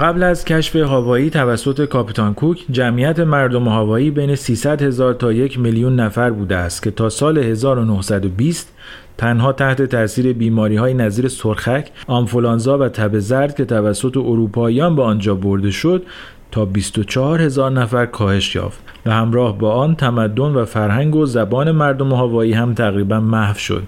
قبل 0.01 0.23
از 0.23 0.45
کشف 0.45 0.77
هاوایی 0.77 1.31
توسط 1.31 1.85
کاپیتان 1.85 2.35
کوک 2.35 2.65
جمعیت 2.71 3.21
مردم 3.21 3.69
هاوایی 3.69 4.11
بین 4.11 4.35
300 4.35 4.83
هزار 4.83 5.15
تا 5.15 5.33
یک 5.33 5.59
میلیون 5.59 6.01
نفر 6.01 6.31
بوده 6.31 6.57
است 6.57 6.83
که 6.83 6.91
تا 6.91 7.09
سال 7.09 7.39
1920 7.39 8.73
تنها 9.19 9.53
تحت 9.53 9.83
تاثیر 9.83 10.33
بیماری 10.33 10.77
های 10.77 10.95
نظیر 10.95 11.29
سرخک، 11.29 11.91
آنفولانزا 12.07 12.79
و 12.79 12.89
تب 12.89 13.19
زرد 13.19 13.57
که 13.57 13.65
توسط 13.65 14.17
اروپاییان 14.17 14.97
به 14.97 15.03
آنجا 15.03 15.35
برده 15.35 15.71
شد 15.71 16.03
تا 16.51 16.65
24 16.65 17.41
هزار 17.41 17.71
نفر 17.71 18.07
کاهش 18.07 18.55
یافت 18.55 18.81
و 19.07 19.11
همراه 19.11 19.59
با 19.59 19.73
آن 19.73 19.95
تمدن 19.95 20.55
و 20.55 20.65
فرهنگ 20.65 21.17
و 21.17 21.27
زبان 21.27 21.71
مردم 21.71 22.13
هاوایی 22.13 22.53
هم 22.53 22.75
تقریبا 22.75 23.21
محو 23.21 23.59
شد. 23.59 23.83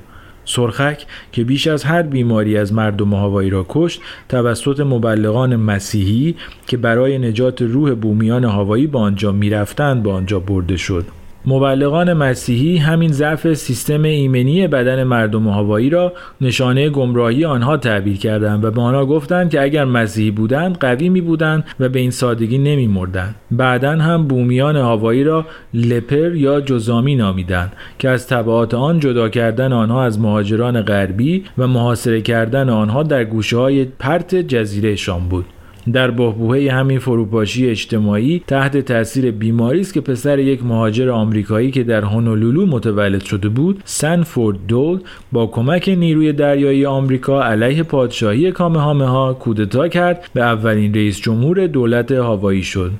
سرخک 0.44 1.06
که 1.32 1.44
بیش 1.44 1.66
از 1.66 1.84
هر 1.84 2.02
بیماری 2.02 2.56
از 2.56 2.72
مردم 2.72 3.14
هوایی 3.14 3.50
را 3.50 3.66
کشت 3.68 4.00
توسط 4.28 4.80
مبلغان 4.80 5.56
مسیحی 5.56 6.36
که 6.66 6.76
برای 6.76 7.18
نجات 7.18 7.62
روح 7.62 7.94
بومیان 7.94 8.44
هوایی 8.44 8.86
به 8.86 8.98
آنجا 8.98 9.32
می‌رفتند 9.32 10.02
به 10.02 10.10
آنجا 10.10 10.40
برده 10.40 10.76
شد. 10.76 11.21
مبلغان 11.46 12.12
مسیحی 12.12 12.76
همین 12.76 13.12
ضعف 13.12 13.54
سیستم 13.54 14.02
ایمنی 14.02 14.68
بدن 14.68 15.02
مردم 15.04 15.48
هوایی 15.48 15.90
را 15.90 16.12
نشانه 16.40 16.90
گمراهی 16.90 17.44
آنها 17.44 17.76
تعبیر 17.76 18.18
کردند 18.18 18.64
و 18.64 18.70
به 18.70 18.80
آنها 18.80 19.06
گفتند 19.06 19.50
که 19.50 19.62
اگر 19.62 19.84
مسیحی 19.84 20.30
بودند 20.30 20.78
قوی 20.78 21.08
می 21.08 21.20
بودند 21.20 21.64
و 21.80 21.88
به 21.88 21.98
این 21.98 22.10
سادگی 22.10 22.58
نمی 22.58 22.86
مردند. 22.86 23.34
بعدا 23.50 23.90
هم 23.90 24.26
بومیان 24.26 24.76
هوایی 24.76 25.24
را 25.24 25.46
لپر 25.74 26.34
یا 26.34 26.60
جزامی 26.60 27.14
نامیدند 27.14 27.72
که 27.98 28.08
از 28.08 28.26
طبعات 28.26 28.74
آن 28.74 29.00
جدا 29.00 29.28
کردن 29.28 29.72
آنها 29.72 30.04
از 30.04 30.20
مهاجران 30.20 30.82
غربی 30.82 31.44
و 31.58 31.66
محاصره 31.66 32.20
کردن 32.20 32.68
آنها 32.68 33.02
در 33.02 33.24
گوشه 33.24 33.56
های 33.56 33.84
پرت 33.84 34.34
جزیره 34.34 34.96
شام 34.96 35.28
بود. 35.28 35.44
در 35.92 36.10
بهبوهه 36.10 36.72
همین 36.72 36.98
فروپاشی 36.98 37.70
اجتماعی 37.70 38.42
تحت 38.46 38.76
تاثیر 38.76 39.30
بیماری 39.30 39.80
است 39.80 39.94
که 39.94 40.00
پسر 40.00 40.38
یک 40.38 40.64
مهاجر 40.64 41.10
آمریکایی 41.10 41.70
که 41.70 41.82
در 41.82 42.00
هونولولو 42.00 42.66
متولد 42.66 43.24
شده 43.24 43.48
بود 43.48 43.82
سنفورد 43.84 44.66
دول 44.68 45.00
با 45.32 45.46
کمک 45.46 45.88
نیروی 45.88 46.32
دریایی 46.32 46.86
آمریکا 46.86 47.42
علیه 47.42 47.82
پادشاهی 47.82 48.52
کامهامه 48.52 49.06
ها 49.06 49.34
کودتا 49.34 49.88
کرد 49.88 50.30
به 50.34 50.42
اولین 50.42 50.94
رئیس 50.94 51.20
جمهور 51.20 51.66
دولت 51.66 52.12
هاوایی 52.12 52.62
شد. 52.62 52.90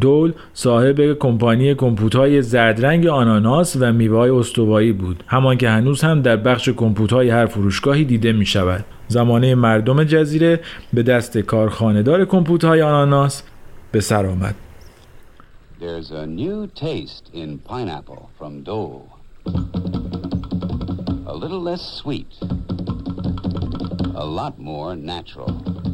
دول 0.00 0.32
صاحب 0.54 1.18
کمپانی 1.18 1.74
کمپوتهای 1.74 2.42
زردرنگ 2.42 3.06
آناناس 3.06 3.76
و 3.80 3.92
میوه‌های 3.92 4.30
استوایی 4.30 4.92
بود 4.92 5.24
همان 5.26 5.56
که 5.58 5.68
هنوز 5.68 6.02
هم 6.02 6.22
در 6.22 6.36
بخش 6.36 6.68
کمپوتهای 6.68 7.30
هر 7.30 7.46
فروشگاهی 7.46 8.04
دیده 8.04 8.32
می 8.32 8.46
شود 8.46 8.84
زمانه 9.08 9.54
مردم 9.54 10.04
جزیره 10.04 10.60
به 10.92 11.02
دست 11.02 11.38
کارخانهدار 11.38 12.24
کمپوتهای 12.24 12.82
آناناس 12.82 13.42
به 13.92 14.00
سر 14.00 14.26
آمد. 14.26 14.54
A 21.32 21.34
little 21.34 21.60
less 21.60 21.82
sweet. 22.00 22.32
A 24.14 24.24
lot 24.24 24.58
more 24.58 24.94
natural. 24.96 25.91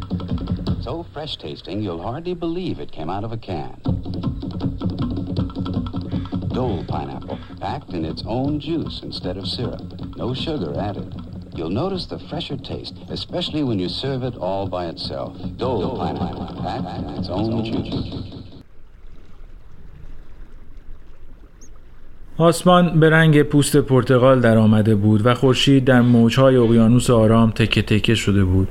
So 0.80 1.04
fresh 1.12 1.36
tasting 1.36 1.82
you'll 1.82 2.02
hardly 2.02 2.34
believe 2.34 2.80
it 2.80 2.92
came 2.92 3.10
out 3.10 3.24
of 3.24 3.32
a 3.32 3.36
can. 3.36 3.80
Dole 6.52 6.84
pineapple, 6.88 7.38
packed 7.60 7.90
in 7.92 8.04
its 8.04 8.22
own 8.26 8.60
juice 8.60 9.00
instead 9.02 9.36
of 9.36 9.46
syrup. 9.46 9.82
No 10.16 10.34
sugar 10.34 10.72
added. 10.78 11.14
You'll 11.54 11.70
notice 11.70 12.06
the 12.06 12.18
fresher 12.30 12.56
taste, 12.56 12.94
especially 13.08 13.62
when 13.64 13.78
you 13.78 13.88
serve 13.88 14.22
it 14.22 14.36
all 14.36 14.66
by 14.68 14.86
itself. 14.86 15.36
Dole, 15.56 15.80
Dole 15.80 15.96
pineapple, 15.96 16.62
packed 16.62 16.98
in 16.98 17.04
its 17.18 17.28
own 17.28 17.64
juice. 17.64 18.28
آسمان 22.38 23.00
به 23.00 23.10
رنگ 23.10 23.42
پوست 23.42 23.76
پرتغال 23.76 24.40
در 24.40 24.58
آمده 24.58 24.94
بود 24.94 25.26
و 25.26 25.34
خورشید 25.34 25.84
در 25.84 26.00
موجهای 26.00 26.56
اقیانوس 26.56 27.10
آرام 27.10 27.50
تکه 27.50 27.82
تکه 27.82 28.14
شده 28.14 28.44
بود. 28.44 28.68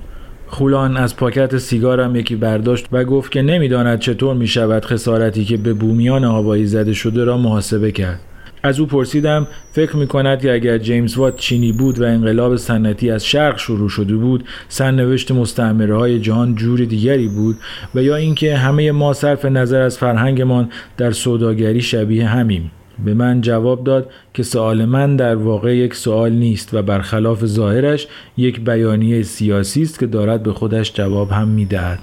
خولان 0.47 0.97
از 0.97 1.15
پاکت 1.15 1.57
سیگارم 1.57 2.15
یکی 2.15 2.35
برداشت 2.35 2.87
و 2.91 3.03
گفت 3.03 3.31
که 3.31 3.41
نمی‌داند 3.41 3.99
چطور 3.99 4.35
می 4.35 4.47
شود 4.47 4.85
خسارتی 4.85 5.45
که 5.45 5.57
به 5.57 5.73
بومیان 5.73 6.23
هوایی 6.23 6.65
زده 6.65 6.93
شده 6.93 7.23
را 7.23 7.37
محاسبه 7.37 7.91
کرد. 7.91 8.19
از 8.63 8.79
او 8.79 8.85
پرسیدم 8.85 9.47
فکر 9.71 9.95
می 9.95 10.07
کند 10.07 10.41
که 10.41 10.53
اگر 10.53 10.77
جیمز 10.77 11.17
وات 11.17 11.37
چینی 11.37 11.71
بود 11.71 11.99
و 11.99 12.03
انقلاب 12.03 12.55
صنعتی 12.55 13.11
از 13.11 13.25
شرق 13.25 13.57
شروع 13.57 13.89
شده 13.89 14.15
بود 14.15 14.43
سرنوشت 14.69 15.31
مستعمره 15.31 15.95
های 15.95 16.19
جهان 16.19 16.55
جور 16.55 16.79
دیگری 16.79 17.27
بود 17.27 17.55
و 17.95 18.03
یا 18.03 18.15
اینکه 18.15 18.57
همه 18.57 18.91
ما 18.91 19.13
صرف 19.13 19.45
نظر 19.45 19.81
از 19.81 19.97
فرهنگمان 19.97 20.69
در 20.97 21.11
سوداگری 21.11 21.81
شبیه 21.81 22.27
همیم 22.27 22.71
به 23.05 23.13
من 23.13 23.41
جواب 23.41 23.83
داد 23.83 24.09
که 24.33 24.43
سوال 24.43 24.85
من 24.85 25.15
در 25.15 25.35
واقع 25.35 25.75
یک 25.75 25.95
سوال 25.95 26.31
نیست 26.31 26.73
و 26.73 26.81
برخلاف 26.81 27.45
ظاهرش 27.45 28.07
یک 28.37 28.61
بیانیه 28.61 29.23
سیاسی 29.23 29.81
است 29.81 29.99
که 29.99 30.07
دارد 30.07 30.43
به 30.43 30.53
خودش 30.53 30.93
جواب 30.93 31.31
هم 31.31 31.47
می‌دهد. 31.47 31.99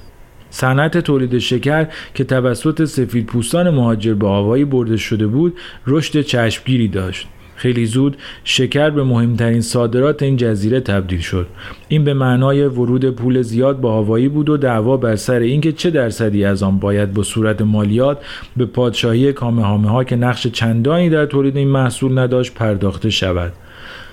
صنعت 0.50 0.98
تولید 0.98 1.38
شکر 1.38 1.88
که 2.14 2.24
توسط 2.24 2.84
سفید 2.84 3.26
پوستان 3.26 3.70
مهاجر 3.70 4.14
به 4.14 4.28
هوایی 4.28 4.64
برده 4.64 4.96
شده 4.96 5.26
بود 5.26 5.58
رشد 5.86 6.20
چشمگیری 6.20 6.88
داشت. 6.88 7.28
خیلی 7.56 7.86
زود 7.86 8.16
شکر 8.44 8.90
به 8.90 9.04
مهمترین 9.04 9.60
صادرات 9.60 10.22
این 10.22 10.36
جزیره 10.36 10.80
تبدیل 10.80 11.20
شد. 11.20 11.46
این 11.88 12.04
به 12.04 12.14
معنای 12.14 12.66
ورود 12.66 13.10
پول 13.10 13.42
زیاد 13.42 13.80
با 13.80 13.98
هوایی 13.98 14.28
بود 14.28 14.48
و 14.48 14.56
دعوا 14.56 14.96
بر 14.96 15.16
سر 15.16 15.38
اینکه 15.38 15.72
چه 15.72 15.90
درصدی 15.90 16.44
از 16.44 16.62
آن 16.62 16.78
باید 16.78 17.12
به 17.12 17.22
صورت 17.22 17.62
مالیات 17.62 18.18
به 18.56 18.66
پادشاهی 18.66 19.32
کامهامه 19.32 19.90
ها 19.90 20.04
که 20.04 20.16
نقش 20.16 20.46
چندانی 20.46 21.10
در 21.10 21.26
تولید 21.26 21.56
این 21.56 21.68
محصول 21.68 22.18
نداشت 22.18 22.54
پرداخته 22.54 23.10
شود. 23.10 23.52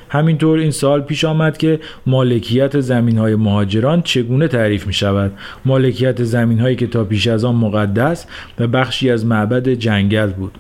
همینطور 0.10 0.60
این 0.60 0.72
سال 0.72 1.02
پیش 1.02 1.26
آمد 1.26 1.58
که 1.58 1.80
مالکیت 2.06 2.80
زمین 2.80 3.18
های 3.18 3.36
مهاجران 3.36 4.02
چگونه 4.02 4.48
تعریف 4.48 4.88
می 4.88 4.94
شود 4.94 5.32
مالکیت 5.66 6.24
زمین 6.24 6.60
هایی 6.60 6.76
که 6.76 6.88
تا 6.88 7.04
پیش 7.04 7.28
از 7.28 7.46
آن 7.46 7.56
مقدس 7.56 8.26
و 8.60 8.68
بخشی 8.68 9.10
از 9.10 9.26
معبد 9.26 9.70
جنگل 9.70 10.28
بود. 10.32 10.58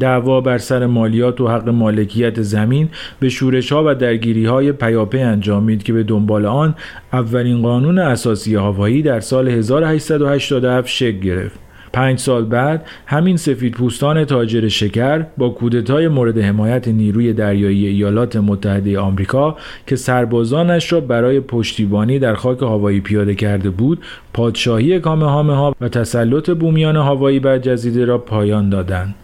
دعوا 0.00 0.40
بر 0.40 0.58
سر 0.58 0.86
مالیات 0.86 1.40
و 1.40 1.48
حق 1.48 1.68
مالکیت 1.68 2.42
زمین 2.42 2.88
به 3.20 3.28
شورش 3.28 3.72
ها 3.72 3.84
و 3.86 3.94
درگیری 3.94 4.46
های 4.46 4.72
پیاپی 4.72 5.18
انجامید 5.18 5.82
که 5.82 5.92
به 5.92 6.02
دنبال 6.02 6.46
آن 6.46 6.74
اولین 7.12 7.62
قانون 7.62 7.98
اساسی 7.98 8.54
هوایی 8.54 9.02
در 9.02 9.20
سال 9.20 9.48
1887 9.48 10.88
شکل 10.88 11.18
گرفت. 11.18 11.58
پنج 11.92 12.18
سال 12.18 12.44
بعد 12.44 12.86
همین 13.06 13.36
سفید 13.36 13.72
پوستان 13.72 14.24
تاجر 14.24 14.68
شکر 14.68 15.26
با 15.36 15.48
کودتای 15.48 16.08
مورد 16.08 16.38
حمایت 16.38 16.88
نیروی 16.88 17.32
دریایی 17.32 17.86
ایالات 17.86 18.36
متحده 18.36 18.98
آمریکا 18.98 19.56
که 19.86 19.96
سربازانش 19.96 20.92
را 20.92 21.00
برای 21.00 21.40
پشتیبانی 21.40 22.18
در 22.18 22.34
خاک 22.34 22.62
هوایی 22.62 23.00
پیاده 23.00 23.34
کرده 23.34 23.70
بود 23.70 23.98
پادشاهی 24.32 25.00
کامهامه 25.00 25.54
ها 25.54 25.74
و 25.80 25.88
تسلط 25.88 26.50
بومیان 26.50 26.96
هوایی 26.96 27.40
بر 27.40 27.58
جزیره 27.58 28.04
را 28.04 28.18
پایان 28.18 28.70
دادند. 28.70 29.14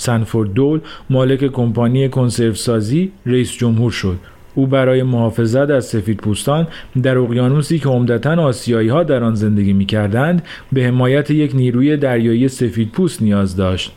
سنفورد 0.00 0.52
دول 0.52 0.80
مالک 1.10 1.44
کمپانی 1.44 2.08
کنسرو 2.08 2.54
سازی 2.54 3.12
رئیس 3.26 3.52
جمهور 3.52 3.90
شد 3.90 4.16
او 4.54 4.66
برای 4.66 5.02
محافظت 5.02 5.70
از 5.70 5.84
سفید 5.84 6.16
پوستان 6.16 6.66
در 7.02 7.18
اقیانوسی 7.18 7.78
که 7.78 7.88
عمدتا 7.88 8.42
آسیایی 8.42 8.88
ها 8.88 9.02
در 9.02 9.24
آن 9.24 9.34
زندگی 9.34 9.72
می 9.72 9.86
کردند 9.86 10.42
به 10.72 10.84
حمایت 10.84 11.30
یک 11.30 11.54
نیروی 11.54 11.96
دریایی 11.96 12.48
سفید 12.48 12.92
پوست 12.92 13.22
نیاز 13.22 13.56
داشت. 13.56 13.92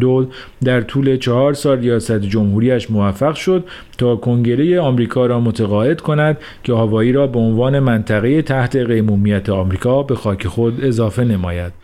دول 0.00 0.26
در 0.64 0.80
طول 0.80 1.16
چهار 1.16 1.54
سال 1.54 1.78
ریاست 1.78 2.20
جمهوریش 2.20 2.90
موفق 2.90 3.34
شد 3.34 3.64
تا 3.98 4.16
کنگره 4.16 4.80
آمریکا 4.80 5.26
را 5.26 5.40
متقاعد 5.40 6.00
کند 6.00 6.38
که 6.62 6.72
هوایی 6.72 7.12
را 7.12 7.26
به 7.26 7.38
عنوان 7.38 7.78
منطقه 7.78 8.42
تحت 8.42 8.76
قیمومیت 8.76 9.48
آمریکا 9.48 10.02
به 10.02 10.14
خاک 10.14 10.46
خود 10.46 10.84
اضافه 10.84 11.24
نماید. 11.24 11.83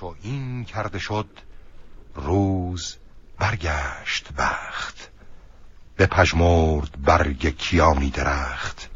چو 0.00 0.14
این 0.22 0.64
کرده 0.64 0.98
شد 0.98 1.28
روز 2.14 2.96
برگشت 3.38 4.32
بخت. 4.38 5.10
به 5.96 6.06
پژمرد 6.06 7.02
برگ 7.02 7.56
کیانی 7.56 8.10
درخت. 8.10 8.90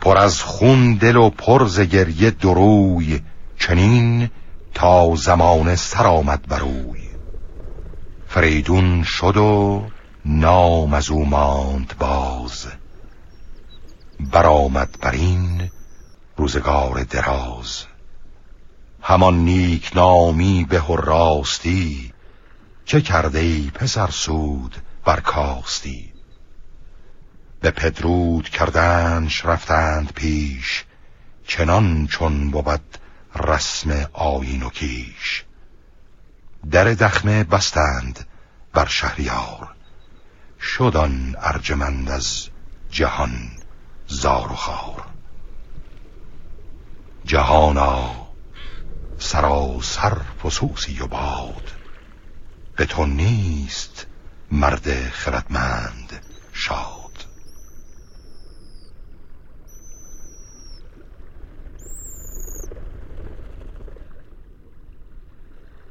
پر 0.00 0.18
از 0.18 0.42
خون 0.42 0.94
دل 0.94 1.16
و 1.16 1.30
پر 1.30 1.66
ز 1.66 1.80
گریه 1.80 2.30
دروی 2.30 3.20
چنین 3.58 4.30
تا 4.74 5.14
زمان 5.16 5.76
سر 5.76 6.06
آمد 6.06 6.48
بروی 6.48 7.08
فریدون 8.28 9.02
شد 9.02 9.36
و 9.36 9.86
نام 10.24 10.94
از 10.94 11.10
او 11.10 11.26
ماند 11.26 11.94
باز. 11.98 12.66
برآمد 14.20 14.96
بر 15.00 15.12
این 15.12 15.70
روزگار 16.36 17.02
دراز. 17.02 17.86
همان 19.08 19.34
نیک 19.34 19.90
نامی 19.94 20.64
به 20.64 20.80
و 20.80 20.96
راستی. 20.96 22.12
چه 22.84 23.00
کرده 23.00 23.38
ای 23.38 23.70
پسر 23.74 24.10
سود 24.10 24.76
برکاستی 25.04 26.12
به 27.60 27.70
پدرود 27.70 28.48
کردنش 28.48 29.44
رفتند 29.44 30.12
پیش 30.12 30.84
چنان 31.46 32.06
چون 32.06 32.50
بود 32.50 32.98
رسم 33.36 34.08
آین 34.12 34.62
و 34.62 34.70
کیش. 34.70 35.44
در 36.70 36.84
دخمه 36.84 37.44
بستند 37.44 38.26
بر 38.72 38.86
شهریار 38.86 39.68
شدن 40.60 41.34
ارجمند 41.38 42.10
از 42.10 42.48
جهان 42.90 43.50
زار 44.06 44.52
و 44.52 44.56
خار. 44.56 45.04
جهانا 47.24 48.27
سراسر 49.18 50.16
فسوسی 50.44 51.00
و 51.00 51.06
باد 51.06 51.72
به 52.76 52.84
تو 52.84 53.06
نیست 53.06 54.06
مرد 54.52 54.90
خردمند 54.90 56.22
شاد. 56.52 56.98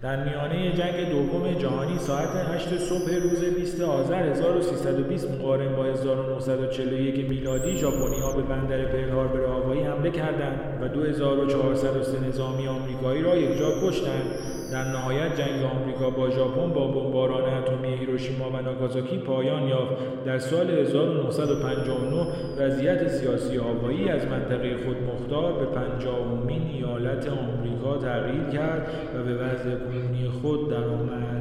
در 0.01 0.23
میانه 0.23 0.73
جنگ 0.73 1.09
دوم 1.09 1.53
جهانی 1.53 1.99
ساعت 1.99 2.29
8 2.29 2.77
صبح 2.77 3.11
روز 3.11 3.43
20 3.43 3.81
آذر 3.81 4.23
1320 4.23 5.31
مقارن 5.31 5.75
با 5.75 5.85
1941 5.85 7.29
میلادی 7.29 7.77
ژاپنی 7.77 8.19
ها 8.19 8.31
به 8.31 8.41
بندر 8.41 8.85
پرل 8.85 9.09
هاربر 9.09 9.45
هوایی 9.77 9.83
حمله 9.83 10.11
کردند 10.11 10.59
و 10.81 10.87
2403 10.87 12.27
نظامی 12.27 12.67
آمریکایی 12.67 13.21
را 13.21 13.35
یکجا 13.35 13.69
کشتند. 13.83 14.25
در 14.71 14.83
نهایت 14.83 15.35
جنگ 15.37 15.63
آمریکا 15.63 16.09
با 16.09 16.29
ژاپن 16.29 16.73
با 16.73 16.87
بمباران 16.87 17.53
اتمی 17.53 17.87
هیروشیما 17.87 18.49
و 18.49 18.61
ناگازاکی 18.61 19.17
پایان 19.17 19.67
یافت. 19.67 19.93
در 20.25 20.39
سال 20.39 20.69
1959 20.69 22.27
وضعیت 22.59 23.07
سیاسی 23.07 23.57
هوایی 23.57 24.09
از 24.09 24.25
منطقه 24.25 24.77
خود 24.85 24.97
مختار 24.97 25.53
به 25.53 25.65
پنجاهمین 25.65 26.61
ایالت 26.73 27.27
آمریکا 27.29 27.97
تغییر 27.97 28.43
کرد 28.43 28.87
و 29.15 29.23
به 29.23 29.35
وضع 29.35 29.75
کنونی 29.75 30.29
خود 30.41 30.69
درآمد. 30.69 31.36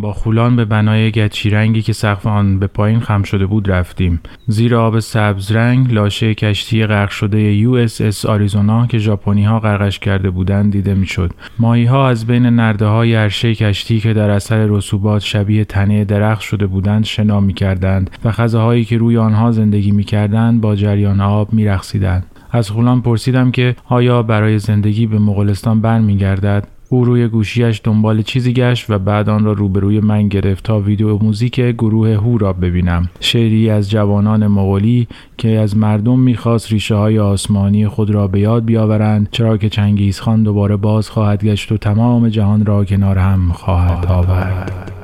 با 0.00 0.12
خولان 0.12 0.56
به 0.56 0.64
بنای 0.64 1.10
گچی 1.10 1.50
رنگی 1.50 1.82
که 1.82 1.92
سقف 1.92 2.26
آن 2.26 2.58
به 2.58 2.66
پایین 2.66 3.00
خم 3.00 3.22
شده 3.22 3.46
بود 3.46 3.70
رفتیم. 3.70 4.20
زیر 4.46 4.76
آب 4.76 4.98
سبز 4.98 5.52
رنگ 5.52 5.92
لاشه 5.92 6.34
کشتی 6.34 6.86
غرق 6.86 7.10
شده 7.10 7.40
یو 7.40 7.72
اس 7.72 8.00
اس 8.00 8.26
آریزونا 8.26 8.86
که 8.86 8.98
ژاپنی 8.98 9.44
ها 9.44 9.60
غرقش 9.60 9.98
کرده 9.98 10.30
بودند 10.30 10.72
دیده 10.72 10.94
می‌شد. 10.94 11.32
ماهی 11.58 11.84
ها 11.84 12.08
از 12.08 12.26
بین 12.26 12.46
نرده 12.46 12.86
های 12.86 13.14
عرشه 13.14 13.54
کشتی 13.54 14.00
که 14.00 14.12
در 14.12 14.30
اثر 14.30 14.66
رسوبات 14.66 15.22
شبیه 15.22 15.64
تنه 15.64 16.04
درخت 16.04 16.42
شده 16.42 16.66
بودند 16.66 17.04
شنا 17.04 17.40
می 17.40 17.54
کردند 17.54 18.10
و 18.24 18.32
خزه 18.32 18.84
که 18.84 18.98
روی 18.98 19.16
آنها 19.16 19.50
زندگی 19.50 19.90
می 19.90 20.04
کردند 20.04 20.60
با 20.60 20.76
جریان 20.76 21.20
آب 21.20 21.52
می 21.52 21.64
رقصیدند. 21.64 22.26
از 22.52 22.70
خولان 22.70 23.02
پرسیدم 23.02 23.50
که 23.50 23.76
آیا 23.88 24.22
برای 24.22 24.58
زندگی 24.58 25.06
به 25.06 25.18
مغولستان 25.18 25.80
برمیگردد 25.80 26.66
او 26.92 27.04
روی 27.04 27.28
گوشیش 27.28 27.80
دنبال 27.84 28.22
چیزی 28.22 28.52
گشت 28.52 28.90
و 28.90 28.98
بعد 28.98 29.28
آن 29.28 29.44
را 29.44 29.52
روبروی 29.52 30.00
من 30.00 30.28
گرفت 30.28 30.64
تا 30.64 30.80
ویدیو 30.80 31.18
موزیک 31.18 31.60
گروه 31.60 32.14
هو 32.14 32.38
را 32.38 32.52
ببینم. 32.52 33.08
شعری 33.20 33.70
از 33.70 33.90
جوانان 33.90 34.46
مغولی 34.46 35.08
که 35.38 35.48
از 35.48 35.76
مردم 35.76 36.18
می‌خواست 36.18 36.72
ریشه 36.72 36.94
های 36.94 37.18
آسمانی 37.18 37.88
خود 37.88 38.10
را 38.10 38.28
به 38.28 38.40
یاد 38.40 38.64
بیاورند 38.64 39.28
چرا 39.30 39.56
که 39.56 39.68
چنگیزخان 39.68 40.42
دوباره 40.42 40.76
باز 40.76 41.10
خواهد 41.10 41.44
گشت 41.44 41.72
و 41.72 41.76
تمام 41.76 42.28
جهان 42.28 42.66
را 42.66 42.84
کنار 42.84 43.18
هم 43.18 43.52
خواهد 43.52 44.06
آورد. 44.06 44.99